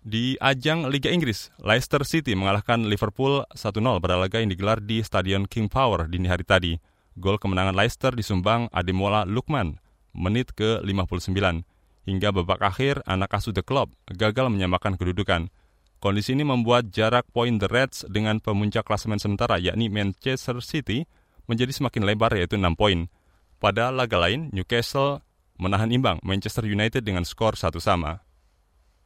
Di 0.00 0.40
ajang 0.40 0.88
Liga 0.88 1.12
Inggris, 1.12 1.52
Leicester 1.60 2.00
City 2.06 2.32
mengalahkan 2.32 2.88
Liverpool 2.88 3.44
1-0 3.52 4.00
pada 4.00 4.16
laga 4.16 4.40
yang 4.40 4.48
digelar 4.48 4.80
di 4.80 5.04
Stadion 5.04 5.44
King 5.44 5.68
Power 5.68 6.08
dini 6.08 6.30
hari 6.30 6.46
tadi. 6.46 6.72
Gol 7.18 7.36
kemenangan 7.36 7.76
Leicester 7.76 8.14
disumbang 8.14 8.70
Ademola 8.72 9.28
Lukman 9.28 9.76
menit 10.16 10.54
ke-59. 10.56 11.66
Hingga 12.08 12.32
babak 12.32 12.64
akhir, 12.64 13.04
anak 13.04 13.36
asuh 13.36 13.52
The 13.52 13.60
Club 13.60 13.92
gagal 14.08 14.48
menyamakan 14.48 14.96
kedudukan. 14.96 15.52
Kondisi 16.00 16.32
ini 16.32 16.40
membuat 16.40 16.88
jarak 16.88 17.28
poin 17.36 17.60
The 17.60 17.68
Reds 17.68 18.08
dengan 18.08 18.40
pemuncak 18.40 18.88
klasemen 18.88 19.20
sementara 19.20 19.60
yakni 19.60 19.92
Manchester 19.92 20.64
City 20.64 21.04
menjadi 21.44 21.68
semakin 21.68 22.08
lebar 22.08 22.32
yaitu 22.32 22.56
6 22.56 22.64
poin. 22.80 23.12
Pada 23.60 23.92
laga 23.92 24.16
lain, 24.16 24.48
Newcastle 24.56 25.20
menahan 25.60 25.92
imbang 25.92 26.16
Manchester 26.24 26.64
United 26.64 27.04
dengan 27.04 27.28
skor 27.28 27.60
satu 27.60 27.76
sama. 27.76 28.24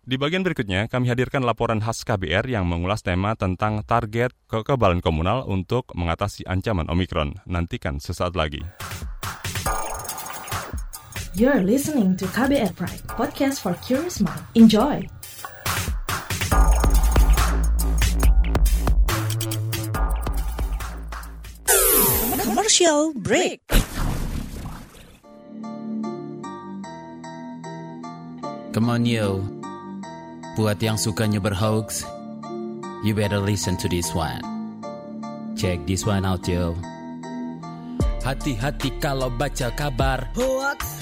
Di 0.07 0.15
bagian 0.15 0.47
berikutnya, 0.47 0.87
kami 0.87 1.11
hadirkan 1.11 1.43
laporan 1.43 1.83
khas 1.83 2.07
KBR 2.07 2.47
yang 2.47 2.71
mengulas 2.71 3.03
tema 3.03 3.35
tentang 3.35 3.83
target 3.83 4.31
kekebalan 4.47 5.03
komunal 5.03 5.43
untuk 5.51 5.91
mengatasi 5.99 6.47
ancaman 6.47 6.87
Omikron. 6.87 7.35
Nantikan 7.51 7.99
sesaat 7.99 8.39
lagi. 8.39 8.63
You're 11.33 11.65
listening 11.65 12.13
to 12.21 12.29
KBR 12.29 12.77
Pride, 12.77 13.01
podcast 13.09 13.65
for 13.65 13.73
curious 13.81 14.21
mind. 14.21 14.45
Enjoy! 14.53 15.01
Commercial 22.37 23.17
break. 23.17 23.65
Come 28.77 28.93
on 28.93 29.09
yo. 29.09 29.41
Buat 30.61 30.85
yang 30.85 31.01
sukanya 31.01 31.41
berhoax, 31.41 32.05
you 33.09 33.17
better 33.17 33.41
listen 33.41 33.81
to 33.81 33.89
this 33.89 34.13
one. 34.13 34.45
Check 35.57 35.81
this 35.89 36.05
one 36.05 36.29
out 36.29 36.45
yo. 36.45 36.77
Hati-hati 38.21 39.01
kalau 39.01 39.33
baca 39.33 39.73
kabar 39.73 40.29
hoax 40.37 41.02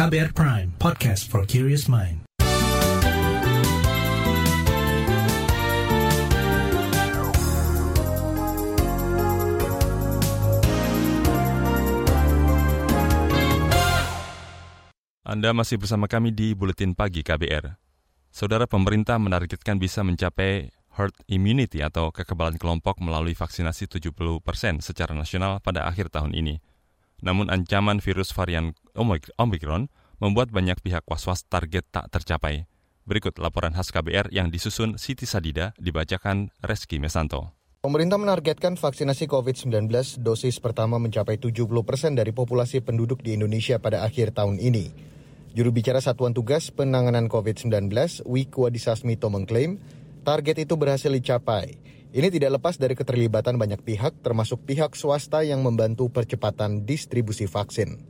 KBR 0.00 0.32
Prime, 0.32 0.72
podcast 0.80 1.28
for 1.28 1.44
curious 1.44 1.84
mind. 1.84 2.24
Anda 15.20 15.52
masih 15.52 15.76
bersama 15.76 16.08
kami 16.08 16.32
di 16.32 16.56
Buletin 16.56 16.96
Pagi 16.96 17.20
KBR. 17.20 17.76
Saudara 18.32 18.64
pemerintah 18.64 19.20
menargetkan 19.20 19.76
bisa 19.76 20.00
mencapai 20.00 20.72
herd 20.96 21.12
immunity 21.28 21.84
atau 21.84 22.08
kekebalan 22.08 22.56
kelompok 22.56 23.04
melalui 23.04 23.36
vaksinasi 23.36 23.84
70% 23.84 24.16
secara 24.80 25.12
nasional 25.12 25.60
pada 25.60 25.84
akhir 25.84 26.08
tahun 26.08 26.32
ini. 26.32 26.69
Namun 27.20 27.52
ancaman 27.52 28.00
virus 28.00 28.32
varian 28.32 28.72
Omicron 29.36 29.92
membuat 30.20 30.52
banyak 30.52 30.80
pihak 30.84 31.04
was-was 31.08 31.44
target 31.48 31.88
tak 31.88 32.12
tercapai. 32.12 32.68
Berikut 33.08 33.40
laporan 33.40 33.72
khas 33.72 33.90
KBR 33.90 34.30
yang 34.30 34.52
disusun 34.52 35.00
Siti 35.00 35.24
Sadida 35.24 35.72
dibacakan 35.80 36.52
Reski 36.60 37.00
Mesanto. 37.00 37.56
Pemerintah 37.80 38.20
menargetkan 38.20 38.76
vaksinasi 38.76 39.24
COVID-19 39.24 39.88
dosis 40.20 40.60
pertama 40.60 41.00
mencapai 41.00 41.40
70 41.40 41.64
persen 41.80 42.12
dari 42.12 42.28
populasi 42.28 42.84
penduduk 42.84 43.24
di 43.24 43.40
Indonesia 43.40 43.80
pada 43.80 44.04
akhir 44.04 44.36
tahun 44.36 44.60
ini. 44.60 44.92
Juru 45.56 45.72
bicara 45.72 46.04
Satuan 46.04 46.36
Tugas 46.36 46.68
Penanganan 46.68 47.32
COVID-19, 47.32 47.88
Wiku 48.28 48.68
Adhisa 48.68 48.92
mengklaim 49.02 49.80
target 50.22 50.62
itu 50.62 50.76
berhasil 50.76 51.08
dicapai. 51.08 51.74
Ini 52.10 52.26
tidak 52.26 52.58
lepas 52.58 52.74
dari 52.74 52.98
keterlibatan 52.98 53.54
banyak 53.54 53.86
pihak, 53.86 54.18
termasuk 54.26 54.66
pihak 54.66 54.98
swasta 54.98 55.46
yang 55.46 55.62
membantu 55.62 56.10
percepatan 56.10 56.82
distribusi 56.82 57.46
vaksin. 57.46 58.02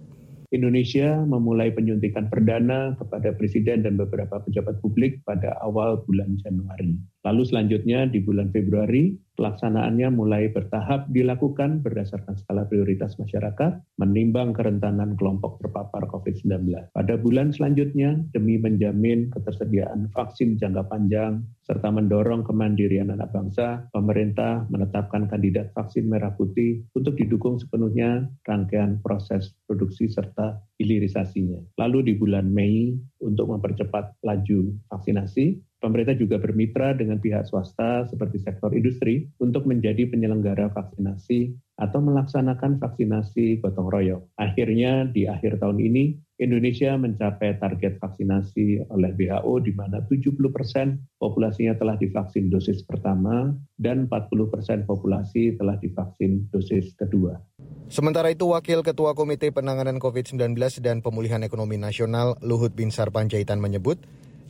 Indonesia 0.49 1.21
memulai 1.29 1.69
penyuntikan 1.71 2.33
perdana 2.33 2.97
kepada 2.97 3.37
presiden 3.37 3.85
dan 3.85 4.01
beberapa 4.01 4.41
pejabat 4.41 4.81
publik 4.81 5.21
pada 5.23 5.53
awal 5.61 6.01
bulan 6.09 6.33
Januari. 6.41 6.97
Lalu 7.21 7.43
selanjutnya 7.45 8.09
di 8.09 8.25
bulan 8.25 8.49
Februari, 8.49 9.13
pelaksanaannya 9.37 10.09
mulai 10.09 10.49
bertahap 10.49 11.05
dilakukan 11.13 11.85
berdasarkan 11.85 12.37
skala 12.41 12.65
prioritas 12.65 13.21
masyarakat, 13.21 13.77
menimbang 14.01 14.57
kerentanan 14.57 15.21
kelompok 15.21 15.61
terpapar 15.61 16.09
COVID-19. 16.09 16.93
Pada 16.97 17.15
bulan 17.21 17.53
selanjutnya, 17.53 18.21
demi 18.33 18.57
menjamin 18.57 19.29
ketersediaan 19.37 20.09
vaksin 20.17 20.57
jangka 20.57 20.89
panjang, 20.89 21.45
serta 21.65 21.93
mendorong 21.93 22.41
kemandirian 22.41 23.13
anak 23.13 23.33
bangsa, 23.37 23.85
pemerintah 23.93 24.65
menetapkan 24.73 25.29
kandidat 25.29 25.77
vaksin 25.77 26.09
merah 26.09 26.33
putih 26.37 26.81
untuk 26.97 27.21
didukung 27.21 27.61
sepenuhnya 27.61 28.29
rangkaian 28.49 28.97
proses 29.05 29.53
produksi 29.69 30.09
serta 30.09 30.57
hilirisasinya. 30.81 31.61
Lalu 31.77 32.13
di 32.13 32.13
bulan 32.17 32.49
Mei, 32.49 32.97
untuk 33.21 33.53
mempercepat 33.53 34.21
laju 34.25 34.73
vaksinasi, 34.89 35.70
pemerintah 35.81 36.15
juga 36.15 36.37
bermitra 36.37 36.93
dengan 36.93 37.19
pihak 37.19 37.49
swasta 37.49 38.07
seperti 38.07 38.39
sektor 38.45 38.71
industri 38.77 39.27
untuk 39.41 39.65
menjadi 39.65 40.07
penyelenggara 40.07 40.69
vaksinasi 40.77 41.57
atau 41.81 42.05
melaksanakan 42.05 42.77
vaksinasi 42.77 43.65
gotong 43.65 43.89
royong. 43.89 44.23
Akhirnya 44.37 45.09
di 45.09 45.25
akhir 45.25 45.59
tahun 45.59 45.81
ini 45.81 46.21
Indonesia 46.41 46.97
mencapai 46.97 47.61
target 47.61 48.01
vaksinasi 48.01 48.89
oleh 48.89 49.13
WHO 49.17 49.55
di 49.61 49.73
mana 49.77 50.01
70 50.05 50.37
persen 50.53 51.01
populasinya 51.21 51.77
telah 51.77 52.01
divaksin 52.01 52.49
dosis 52.49 52.81
pertama 52.85 53.53
dan 53.77 54.09
40 54.09 54.53
persen 54.53 54.79
populasi 54.89 55.57
telah 55.61 55.77
divaksin 55.77 56.49
dosis 56.49 56.97
kedua. 56.97 57.41
Sementara 57.93 58.31
itu, 58.33 58.49
Wakil 58.49 58.81
Ketua 58.87 59.13
Komite 59.13 59.51
Penanganan 59.53 59.99
COVID-19 60.01 60.55
dan 60.81 61.03
Pemulihan 61.05 61.43
Ekonomi 61.43 61.77
Nasional 61.77 62.39
Luhut 62.41 62.73
Binsar 62.73 63.11
Panjaitan 63.11 63.59
menyebut, 63.59 63.99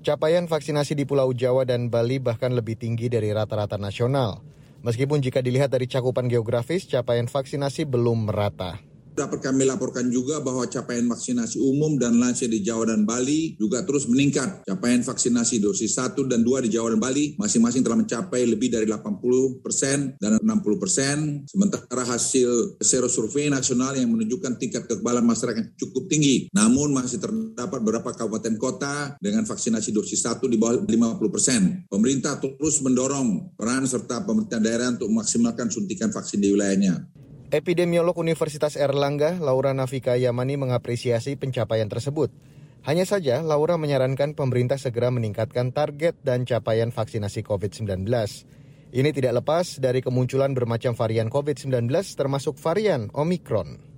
capaian 0.00 0.48
vaksinasi 0.48 0.96
di 0.96 1.04
Pulau 1.04 1.32
Jawa 1.36 1.68
dan 1.68 1.92
Bali 1.92 2.16
bahkan 2.16 2.52
lebih 2.52 2.76
tinggi 2.80 3.12
dari 3.12 3.32
rata-rata 3.32 3.76
nasional. 3.76 4.40
Meskipun 4.80 5.20
jika 5.20 5.44
dilihat 5.44 5.68
dari 5.68 5.84
cakupan 5.84 6.24
geografis, 6.24 6.88
capaian 6.88 7.28
vaksinasi 7.28 7.84
belum 7.84 8.32
merata. 8.32 8.80
Dapat 9.10 9.42
kami 9.42 9.66
laporkan 9.66 10.06
juga 10.08 10.38
bahwa 10.38 10.62
capaian 10.70 11.04
vaksinasi 11.04 11.58
umum 11.58 11.98
dan 11.98 12.16
lansia 12.16 12.46
di 12.46 12.62
Jawa 12.62 12.94
dan 12.94 13.02
Bali 13.02 13.58
juga 13.58 13.82
terus 13.82 14.06
meningkat. 14.06 14.62
Capaian 14.64 15.02
vaksinasi 15.02 15.58
dosis 15.58 15.98
1 15.98 16.30
dan 16.30 16.46
2 16.46 16.66
di 16.66 16.78
Jawa 16.78 16.94
dan 16.94 17.00
Bali 17.02 17.34
masing-masing 17.36 17.82
telah 17.82 17.98
mencapai 17.98 18.46
lebih 18.46 18.70
dari 18.70 18.86
80 18.86 19.60
persen 19.60 20.14
dan 20.22 20.38
60 20.38 20.82
persen. 20.82 21.16
Sementara 21.50 22.06
hasil 22.06 22.80
sero 22.80 23.10
survei 23.10 23.50
nasional 23.50 23.98
yang 23.98 24.14
menunjukkan 24.14 24.56
tingkat 24.56 24.86
kekebalan 24.86 25.26
masyarakat 25.26 25.74
cukup 25.76 26.06
tinggi. 26.06 26.48
Namun 26.54 26.94
masih 26.94 27.18
terdapat 27.18 27.82
beberapa 27.82 28.14
kabupaten 28.14 28.56
kota 28.56 29.18
dengan 29.18 29.42
vaksinasi 29.44 29.90
dosis 29.90 30.22
1 30.22 30.38
di 30.46 30.56
bawah 30.56 30.86
50 30.86 31.34
persen. 31.34 31.60
Pemerintah 31.90 32.38
terus 32.38 32.80
mendorong 32.80 33.58
peran 33.58 33.84
serta 33.84 34.22
pemerintah 34.22 34.62
daerah 34.62 34.94
untuk 34.94 35.10
memaksimalkan 35.10 35.68
suntikan 35.68 36.08
vaksin 36.14 36.40
di 36.40 36.54
wilayahnya. 36.54 37.19
Epidemiolog 37.50 38.14
Universitas 38.14 38.78
Erlangga, 38.78 39.34
Laura 39.42 39.74
Nafika 39.74 40.14
Yamani 40.14 40.54
mengapresiasi 40.54 41.34
pencapaian 41.34 41.90
tersebut. 41.90 42.30
Hanya 42.86 43.02
saja, 43.02 43.42
Laura 43.42 43.74
menyarankan 43.74 44.38
pemerintah 44.38 44.78
segera 44.78 45.10
meningkatkan 45.10 45.74
target 45.74 46.14
dan 46.22 46.46
capaian 46.46 46.94
vaksinasi 46.94 47.42
COVID-19. 47.42 48.06
Ini 48.94 49.10
tidak 49.10 49.42
lepas 49.42 49.82
dari 49.82 49.98
kemunculan 49.98 50.54
bermacam 50.54 50.94
varian 50.94 51.26
COVID-19 51.26 51.90
termasuk 52.14 52.54
varian 52.54 53.10
Omicron 53.10 53.90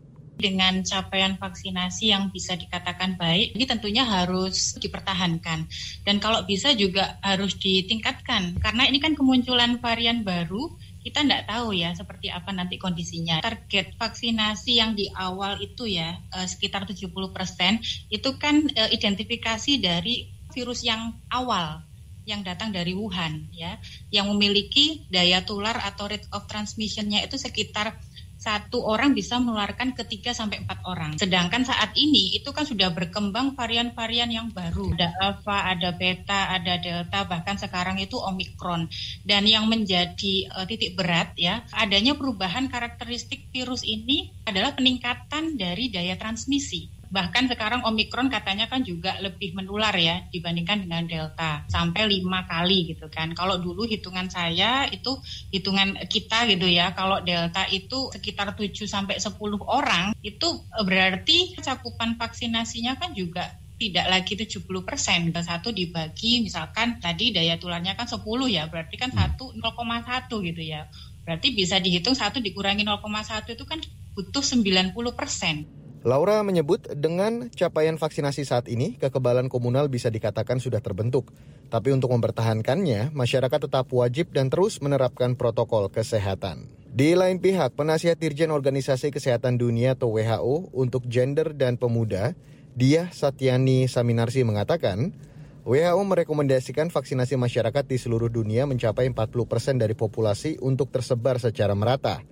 dengan 0.43 0.83
capaian 0.83 1.39
vaksinasi 1.39 2.11
yang 2.11 2.35
bisa 2.35 2.59
dikatakan 2.59 3.15
baik, 3.15 3.55
ini 3.55 3.63
tentunya 3.63 4.03
harus 4.03 4.75
dipertahankan. 4.75 5.71
Dan 6.03 6.19
kalau 6.19 6.43
bisa 6.43 6.75
juga 6.75 7.23
harus 7.23 7.55
ditingkatkan, 7.63 8.59
karena 8.59 8.91
ini 8.91 8.99
kan 8.99 9.15
kemunculan 9.15 9.79
varian 9.79 10.27
baru 10.27 10.75
kita 11.03 11.27
tidak 11.27 11.51
tahu 11.51 11.75
ya 11.75 11.93
seperti 11.93 12.31
apa 12.31 12.55
nanti 12.55 12.79
kondisinya. 12.79 13.43
Target 13.43 13.99
vaksinasi 13.99 14.79
yang 14.79 14.95
di 14.95 15.11
awal 15.11 15.59
itu 15.59 15.91
ya 15.91 16.15
eh, 16.33 16.47
sekitar 16.47 16.87
70 16.87 17.11
persen 17.35 17.83
itu 18.09 18.39
kan 18.39 18.63
eh, 18.73 18.91
identifikasi 18.95 19.83
dari 19.83 20.31
virus 20.55 20.87
yang 20.87 21.19
awal 21.29 21.83
yang 22.23 22.47
datang 22.47 22.71
dari 22.71 22.95
Wuhan 22.95 23.51
ya, 23.51 23.83
yang 24.15 24.31
memiliki 24.31 25.11
daya 25.11 25.43
tular 25.43 25.75
atau 25.83 26.07
rate 26.07 26.31
of 26.31 26.47
transmissionnya 26.47 27.19
itu 27.27 27.35
sekitar 27.35 27.99
satu 28.43 28.83
orang 28.83 29.15
bisa 29.15 29.39
menularkan 29.39 29.95
ke 29.95 30.03
3 30.03 30.35
sampai 30.35 30.67
4 30.67 30.83
orang. 30.83 31.13
Sedangkan 31.15 31.63
saat 31.63 31.95
ini 31.95 32.35
itu 32.35 32.51
kan 32.51 32.67
sudah 32.67 32.91
berkembang 32.91 33.55
varian-varian 33.55 34.35
yang 34.35 34.51
baru. 34.51 34.91
Ada 34.99 35.15
alpha, 35.23 35.71
ada 35.71 35.95
beta, 35.95 36.51
ada 36.51 36.75
delta, 36.83 37.23
bahkan 37.31 37.55
sekarang 37.55 38.03
itu 38.03 38.19
omikron. 38.19 38.91
Dan 39.23 39.47
yang 39.47 39.71
menjadi 39.71 40.51
uh, 40.59 40.67
titik 40.67 40.99
berat 40.99 41.39
ya, 41.39 41.63
adanya 41.71 42.19
perubahan 42.19 42.67
karakteristik 42.67 43.47
virus 43.55 43.87
ini 43.87 44.35
adalah 44.43 44.75
peningkatan 44.75 45.55
dari 45.55 45.95
daya 45.95 46.19
transmisi. 46.19 47.02
Bahkan 47.13 47.53
sekarang 47.53 47.85
Omikron 47.85 48.33
katanya 48.33 48.73
kan 48.73 48.81
juga 48.81 49.21
lebih 49.21 49.53
menular 49.53 49.93
ya 50.01 50.25
dibandingkan 50.33 50.89
dengan 50.89 51.05
Delta. 51.05 51.69
Sampai 51.69 52.09
lima 52.09 52.49
kali 52.49 52.89
gitu 52.97 53.13
kan. 53.13 53.37
Kalau 53.37 53.61
dulu 53.61 53.85
hitungan 53.85 54.33
saya 54.33 54.89
itu 54.89 55.21
hitungan 55.53 56.09
kita 56.09 56.49
gitu 56.49 56.65
ya. 56.65 56.97
Kalau 56.97 57.21
Delta 57.21 57.69
itu 57.69 58.09
sekitar 58.17 58.57
7 58.57 58.89
sampai 58.89 59.21
10 59.21 59.37
orang 59.61 60.17
itu 60.25 60.49
berarti 60.73 61.53
cakupan 61.61 62.17
vaksinasinya 62.17 62.97
kan 62.97 63.13
juga 63.13 63.61
tidak 63.77 64.09
lagi 64.09 64.33
70 64.33 64.65
persen. 64.81 65.29
Satu 65.37 65.69
dibagi 65.69 66.41
misalkan 66.41 66.97
tadi 66.97 67.29
daya 67.29 67.61
tularnya 67.61 67.93
kan 67.93 68.09
10 68.09 68.25
ya. 68.49 68.73
Berarti 68.73 68.97
kan 68.97 69.13
satu 69.13 69.53
0,1 69.53 70.33
gitu 70.49 70.63
ya. 70.65 70.89
Berarti 71.29 71.53
bisa 71.53 71.77
dihitung 71.77 72.17
satu 72.17 72.41
dikurangi 72.41 72.89
0,1 72.89 73.53
itu 73.53 73.69
kan 73.69 73.85
butuh 74.17 74.41
90 74.41 74.97
persen. 75.13 75.82
Laura 76.03 76.43
menyebut 76.43 76.83
dengan 76.99 77.47
capaian 77.55 77.95
vaksinasi 77.95 78.43
saat 78.43 78.67
ini, 78.67 78.99
kekebalan 78.99 79.47
komunal 79.47 79.87
bisa 79.87 80.11
dikatakan 80.11 80.59
sudah 80.59 80.83
terbentuk. 80.83 81.31
Tapi 81.71 81.95
untuk 81.95 82.11
mempertahankannya, 82.11 83.15
masyarakat 83.15 83.71
tetap 83.71 83.87
wajib 83.95 84.35
dan 84.35 84.51
terus 84.51 84.83
menerapkan 84.83 85.39
protokol 85.39 85.87
kesehatan. 85.95 86.67
Di 86.91 87.15
lain 87.15 87.39
pihak, 87.39 87.79
penasihat 87.79 88.19
Dirjen 88.19 88.51
Organisasi 88.51 89.15
Kesehatan 89.15 89.63
Dunia 89.63 89.95
atau 89.95 90.11
WHO 90.11 90.75
untuk 90.75 91.07
gender 91.07 91.55
dan 91.55 91.79
pemuda, 91.79 92.35
Dia 92.75 93.07
Satyani 93.15 93.87
Saminarsi 93.87 94.43
mengatakan, 94.43 95.15
WHO 95.63 96.03
merekomendasikan 96.03 96.91
vaksinasi 96.91 97.39
masyarakat 97.39 97.87
di 97.87 97.95
seluruh 97.95 98.27
dunia 98.27 98.67
mencapai 98.67 99.07
40% 99.07 99.47
persen 99.47 99.79
dari 99.79 99.95
populasi 99.95 100.59
untuk 100.59 100.91
tersebar 100.91 101.39
secara 101.39 101.79
merata. 101.79 102.27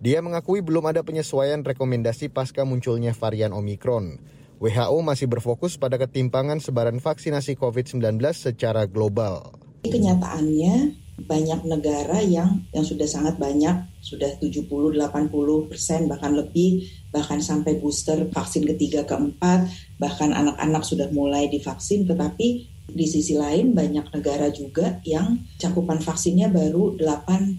Dia 0.00 0.24
mengakui 0.24 0.64
belum 0.64 0.88
ada 0.88 1.04
penyesuaian 1.04 1.60
rekomendasi 1.60 2.32
pasca 2.32 2.64
munculnya 2.64 3.12
varian 3.12 3.52
Omikron. 3.52 4.16
WHO 4.56 4.96
masih 5.04 5.28
berfokus 5.28 5.76
pada 5.76 6.00
ketimpangan 6.00 6.56
sebaran 6.56 7.04
vaksinasi 7.04 7.60
COVID-19 7.60 8.16
secara 8.32 8.88
global. 8.88 9.60
Kenyataannya 9.84 10.96
banyak 11.20 11.68
negara 11.68 12.24
yang 12.24 12.64
yang 12.72 12.80
sudah 12.80 13.04
sangat 13.04 13.36
banyak, 13.36 13.76
sudah 14.00 14.40
70-80 14.40 15.68
persen 15.68 16.08
bahkan 16.08 16.32
lebih, 16.32 16.88
bahkan 17.12 17.44
sampai 17.44 17.76
booster 17.76 18.24
vaksin 18.32 18.64
ketiga 18.64 19.04
keempat, 19.04 19.68
bahkan 20.00 20.32
anak-anak 20.32 20.80
sudah 20.80 21.12
mulai 21.12 21.52
divaksin, 21.52 22.08
tetapi 22.08 22.72
di 22.92 23.06
sisi 23.06 23.38
lain 23.38 23.72
banyak 23.72 24.10
negara 24.12 24.50
juga 24.50 24.98
yang 25.06 25.38
cakupan 25.56 26.02
vaksinnya 26.02 26.50
baru 26.50 26.98
8%, 26.98 27.56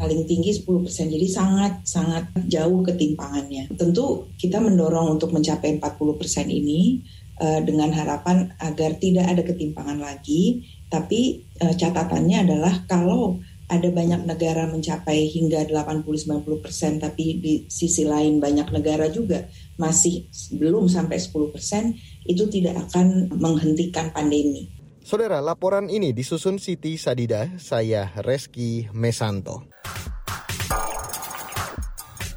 paling 0.00 0.22
tinggi 0.24 0.50
10%. 0.64 1.14
Jadi 1.14 1.26
sangat 1.28 1.84
sangat 1.84 2.28
jauh 2.48 2.80
ketimpangannya. 2.82 3.72
Tentu 3.76 4.32
kita 4.36 4.58
mendorong 4.58 5.20
untuk 5.20 5.30
mencapai 5.30 5.78
40% 5.78 6.50
ini 6.50 7.04
uh, 7.40 7.60
dengan 7.62 7.90
harapan 7.92 8.52
agar 8.60 8.96
tidak 8.98 9.26
ada 9.30 9.42
ketimpangan 9.44 9.98
lagi, 10.00 10.64
tapi 10.88 11.44
uh, 11.62 11.74
catatannya 11.74 12.48
adalah 12.48 12.84
kalau 12.86 13.38
ada 13.64 13.88
banyak 13.88 14.28
negara 14.28 14.68
mencapai 14.68 15.24
hingga 15.32 15.64
80-90 15.64 16.64
persen, 16.64 16.92
tapi 17.00 17.40
di 17.40 17.54
sisi 17.66 18.04
lain 18.04 18.36
banyak 18.36 18.68
negara 18.68 19.08
juga 19.08 19.48
masih 19.80 20.28
belum 20.54 20.86
sampai 20.86 21.16
10 21.16 21.54
persen, 21.54 21.96
itu 22.24 22.48
tidak 22.48 22.88
akan 22.88 23.28
menghentikan 23.36 24.10
pandemi. 24.10 24.68
Saudara, 25.04 25.44
laporan 25.44 25.92
ini 25.92 26.16
disusun 26.16 26.56
Siti 26.56 26.96
Sadida, 26.96 27.52
saya 27.60 28.08
Reski 28.24 28.88
Mesanto. 28.96 29.68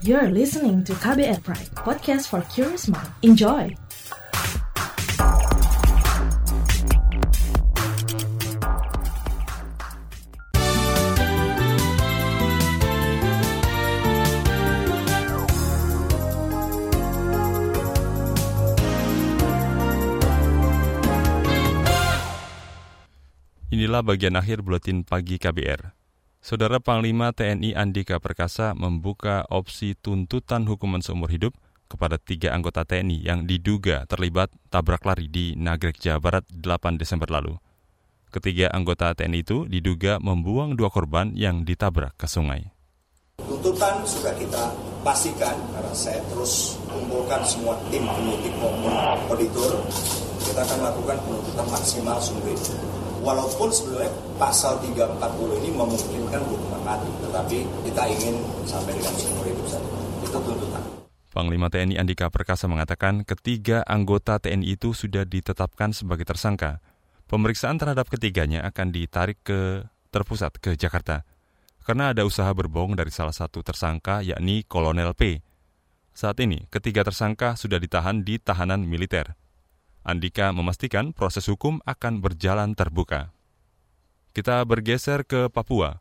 You're 0.04 0.30
listening 0.32 0.84
to 0.84 0.93
KBR 1.00 1.41
Pride, 1.43 1.71
podcast 1.80 2.28
for 2.28 2.43
curious 2.52 2.91
mind. 2.91 3.12
Enjoy! 3.23 3.87
Inilah 23.88 24.04
bagian 24.04 24.36
akhir 24.36 24.67
buletin 24.67 25.08
pagi 25.08 25.39
KBR. 25.39 25.95
Saudara 26.43 26.76
Panglima 26.84 27.32
TNI 27.32 27.71
Andika 27.71 28.19
Perkasa 28.19 28.76
membuka 28.76 29.47
opsi 29.47 29.95
tuntutan 29.95 30.67
hukuman 30.67 31.00
seumur 31.00 31.32
hidup 31.32 31.56
kepada 31.88 32.19
tiga 32.19 32.52
anggota 32.52 32.84
TNI 32.84 33.23
yang 33.23 33.47
diduga 33.47 34.04
terlibat 34.12 34.52
tabrak 34.67 35.08
lari 35.08 35.32
di 35.32 35.56
Nagrek, 35.56 36.04
Jawa 36.04 36.19
Barat 36.19 36.43
8 36.52 37.00
Desember 37.00 37.32
lalu. 37.32 37.56
Ketiga 38.28 38.76
anggota 38.76 39.15
TNI 39.15 39.39
itu 39.39 39.63
diduga 39.71 40.19
membuang 40.19 40.76
dua 40.76 40.91
korban 40.91 41.32
yang 41.32 41.63
ditabrak 41.63 42.12
ke 42.19 42.28
sungai. 42.28 42.67
Tuntutan 43.39 44.04
sudah 44.04 44.36
kita 44.36 44.67
pastikan 45.00 45.56
karena 45.71 45.95
saya 45.95 46.19
terus 46.28 46.76
kumpulkan 46.91 47.39
semua 47.47 47.80
tim 47.88 48.04
penyidik 48.04 48.52
maupun 48.60 48.91
auditor. 49.32 49.80
Kita 50.43 50.60
akan 50.60 50.91
lakukan 50.91 51.15
penuntutan 51.23 51.67
maksimal 51.71 52.19
sumber 52.19 52.52
walaupun 53.28 53.68
sebenarnya 53.68 54.12
pasal 54.40 54.80
340 54.80 55.60
ini 55.60 55.70
memungkinkan 55.76 56.42
hukuman 56.48 56.82
mati, 56.88 57.12
tetapi 57.28 57.58
kita 57.92 58.04
ingin 58.08 58.40
sampai 58.63 58.96
dengan 58.96 59.12
seumur 59.20 59.44
hidup 59.44 59.68
saja. 59.68 59.90
Itu 60.24 60.40
tuntutan. 60.40 60.84
Panglima 61.36 61.68
TNI 61.68 62.00
Andika 62.00 62.32
Perkasa 62.32 62.72
mengatakan 62.72 63.28
ketiga 63.28 63.84
anggota 63.84 64.40
TNI 64.40 64.80
itu 64.80 64.96
sudah 64.96 65.28
ditetapkan 65.28 65.92
sebagai 65.92 66.24
tersangka. 66.24 66.80
Pemeriksaan 67.28 67.76
terhadap 67.76 68.08
ketiganya 68.08 68.63
akan 68.63 68.96
ditarik 68.96 69.44
ke 69.44 69.84
terpusat 70.10 70.56
ke 70.63 70.80
Jakarta. 70.80 71.28
Karena 71.84 72.16
ada 72.16 72.24
usaha 72.24 72.48
berbohong 72.56 72.96
dari 72.96 73.12
salah 73.12 73.36
satu 73.36 73.60
tersangka 73.60 74.24
yakni 74.24 74.63
Kolonel 74.63 75.12
P. 75.12 75.44
Saat 76.16 76.40
ini, 76.42 76.66
ketiga 76.72 77.04
tersangka 77.04 77.60
sudah 77.60 77.78
ditahan 77.78 78.24
di 78.24 78.40
tahanan 78.40 78.88
militer. 78.88 79.36
Andika 80.08 80.56
memastikan 80.56 81.12
proses 81.12 81.52
hukum 81.52 81.84
akan 81.84 82.24
berjalan 82.24 82.72
terbuka. 82.80 83.36
Kita 84.32 84.63
bergeser 84.63 85.28
ke 85.28 85.52
Papua. 85.52 86.00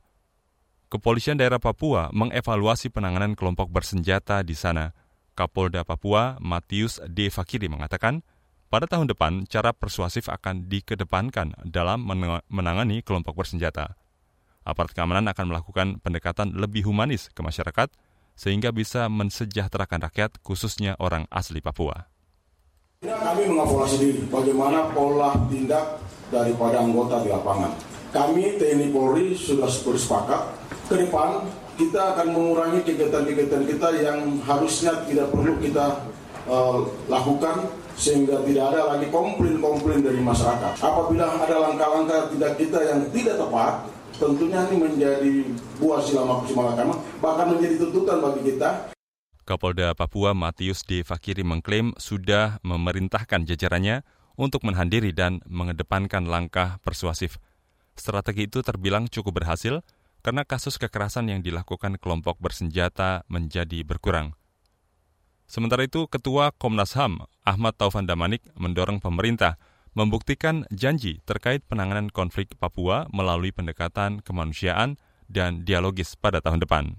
Kepolisian 0.86 1.34
daerah 1.34 1.58
Papua 1.58 2.14
mengevaluasi 2.14 2.94
penanganan 2.94 3.34
kelompok 3.34 3.66
bersenjata 3.66 4.46
di 4.46 4.54
sana. 4.54 4.94
Kapolda 5.34 5.82
Papua, 5.82 6.38
Matius 6.38 7.02
D. 7.02 7.34
Fakiri 7.34 7.66
mengatakan, 7.66 8.22
pada 8.70 8.86
tahun 8.86 9.10
depan 9.10 9.42
cara 9.50 9.74
persuasif 9.74 10.30
akan 10.30 10.70
dikedepankan 10.70 11.66
dalam 11.66 12.06
menangani 12.46 13.02
kelompok 13.02 13.34
bersenjata. 13.42 13.98
Aparat 14.62 14.94
keamanan 14.94 15.26
akan 15.34 15.50
melakukan 15.50 15.98
pendekatan 15.98 16.54
lebih 16.54 16.86
humanis 16.86 17.26
ke 17.34 17.42
masyarakat 17.42 17.90
sehingga 18.38 18.70
bisa 18.70 19.10
mensejahterakan 19.10 19.98
rakyat 20.06 20.38
khususnya 20.46 20.94
orang 21.02 21.26
asli 21.26 21.58
Papua. 21.58 22.06
Kami 23.04 23.52
mengevaluasi 23.52 23.96
diri 24.00 24.22
bagaimana 24.32 24.88
pola 24.96 25.36
tindak 25.52 26.00
daripada 26.32 26.80
anggota 26.80 27.20
di 27.20 27.28
lapangan. 27.28 27.76
Kami 28.08 28.56
TNI 28.56 28.88
Polri 28.88 29.36
sudah 29.36 29.68
bersepakat 29.68 30.56
ke 30.88 31.04
depan 31.04 31.44
kita 31.76 32.16
akan 32.16 32.32
mengurangi 32.32 32.80
kegiatan-kegiatan 32.88 33.68
kita 33.68 33.88
yang 34.00 34.40
harusnya 34.48 35.04
tidak 35.04 35.28
perlu 35.28 35.60
kita 35.60 36.08
uh, 36.48 36.88
lakukan 37.12 37.68
sehingga 38.00 38.40
tidak 38.48 38.64
ada 38.72 38.96
lagi 38.96 39.12
komplain-komplain 39.12 40.00
dari 40.00 40.24
masyarakat. 40.24 40.80
Apabila 40.80 41.36
ada 41.36 41.56
langkah-langkah 41.68 42.32
tidak 42.32 42.52
kita 42.56 42.78
yang 42.80 43.00
tidak 43.12 43.36
tepat, 43.36 43.92
tentunya 44.16 44.64
ini 44.72 44.76
menjadi 44.80 45.34
buah 45.84 46.00
sila 46.00 46.24
maksimal 46.24 46.72
bahkan 47.20 47.46
menjadi 47.52 47.76
tuntutan 47.76 48.24
bagi 48.24 48.56
kita 48.56 48.95
Kapolda 49.46 49.94
Papua 49.94 50.34
Matius 50.34 50.82
D. 50.82 51.06
Fakiri 51.06 51.46
mengklaim 51.46 51.94
sudah 52.02 52.58
memerintahkan 52.66 53.46
jajarannya 53.46 54.02
untuk 54.34 54.66
menhandiri 54.66 55.14
dan 55.14 55.38
mengedepankan 55.46 56.26
langkah 56.26 56.82
persuasif. 56.82 57.38
Strategi 57.94 58.50
itu 58.50 58.60
terbilang 58.66 59.06
cukup 59.06 59.40
berhasil 59.40 59.86
karena 60.26 60.42
kasus 60.42 60.82
kekerasan 60.82 61.30
yang 61.30 61.40
dilakukan 61.46 62.02
kelompok 62.02 62.42
bersenjata 62.42 63.22
menjadi 63.30 63.86
berkurang. 63.86 64.34
Sementara 65.46 65.86
itu, 65.86 66.10
Ketua 66.10 66.50
Komnas 66.50 66.98
HAM 66.98 67.22
Ahmad 67.46 67.78
Taufan 67.78 68.10
Damanik 68.10 68.42
mendorong 68.58 68.98
pemerintah 68.98 69.62
membuktikan 69.94 70.66
janji 70.74 71.22
terkait 71.22 71.62
penanganan 71.70 72.10
konflik 72.10 72.58
Papua 72.58 73.06
melalui 73.14 73.54
pendekatan 73.54 74.18
kemanusiaan 74.26 74.98
dan 75.30 75.62
dialogis 75.62 76.18
pada 76.18 76.42
tahun 76.42 76.66
depan. 76.66 76.98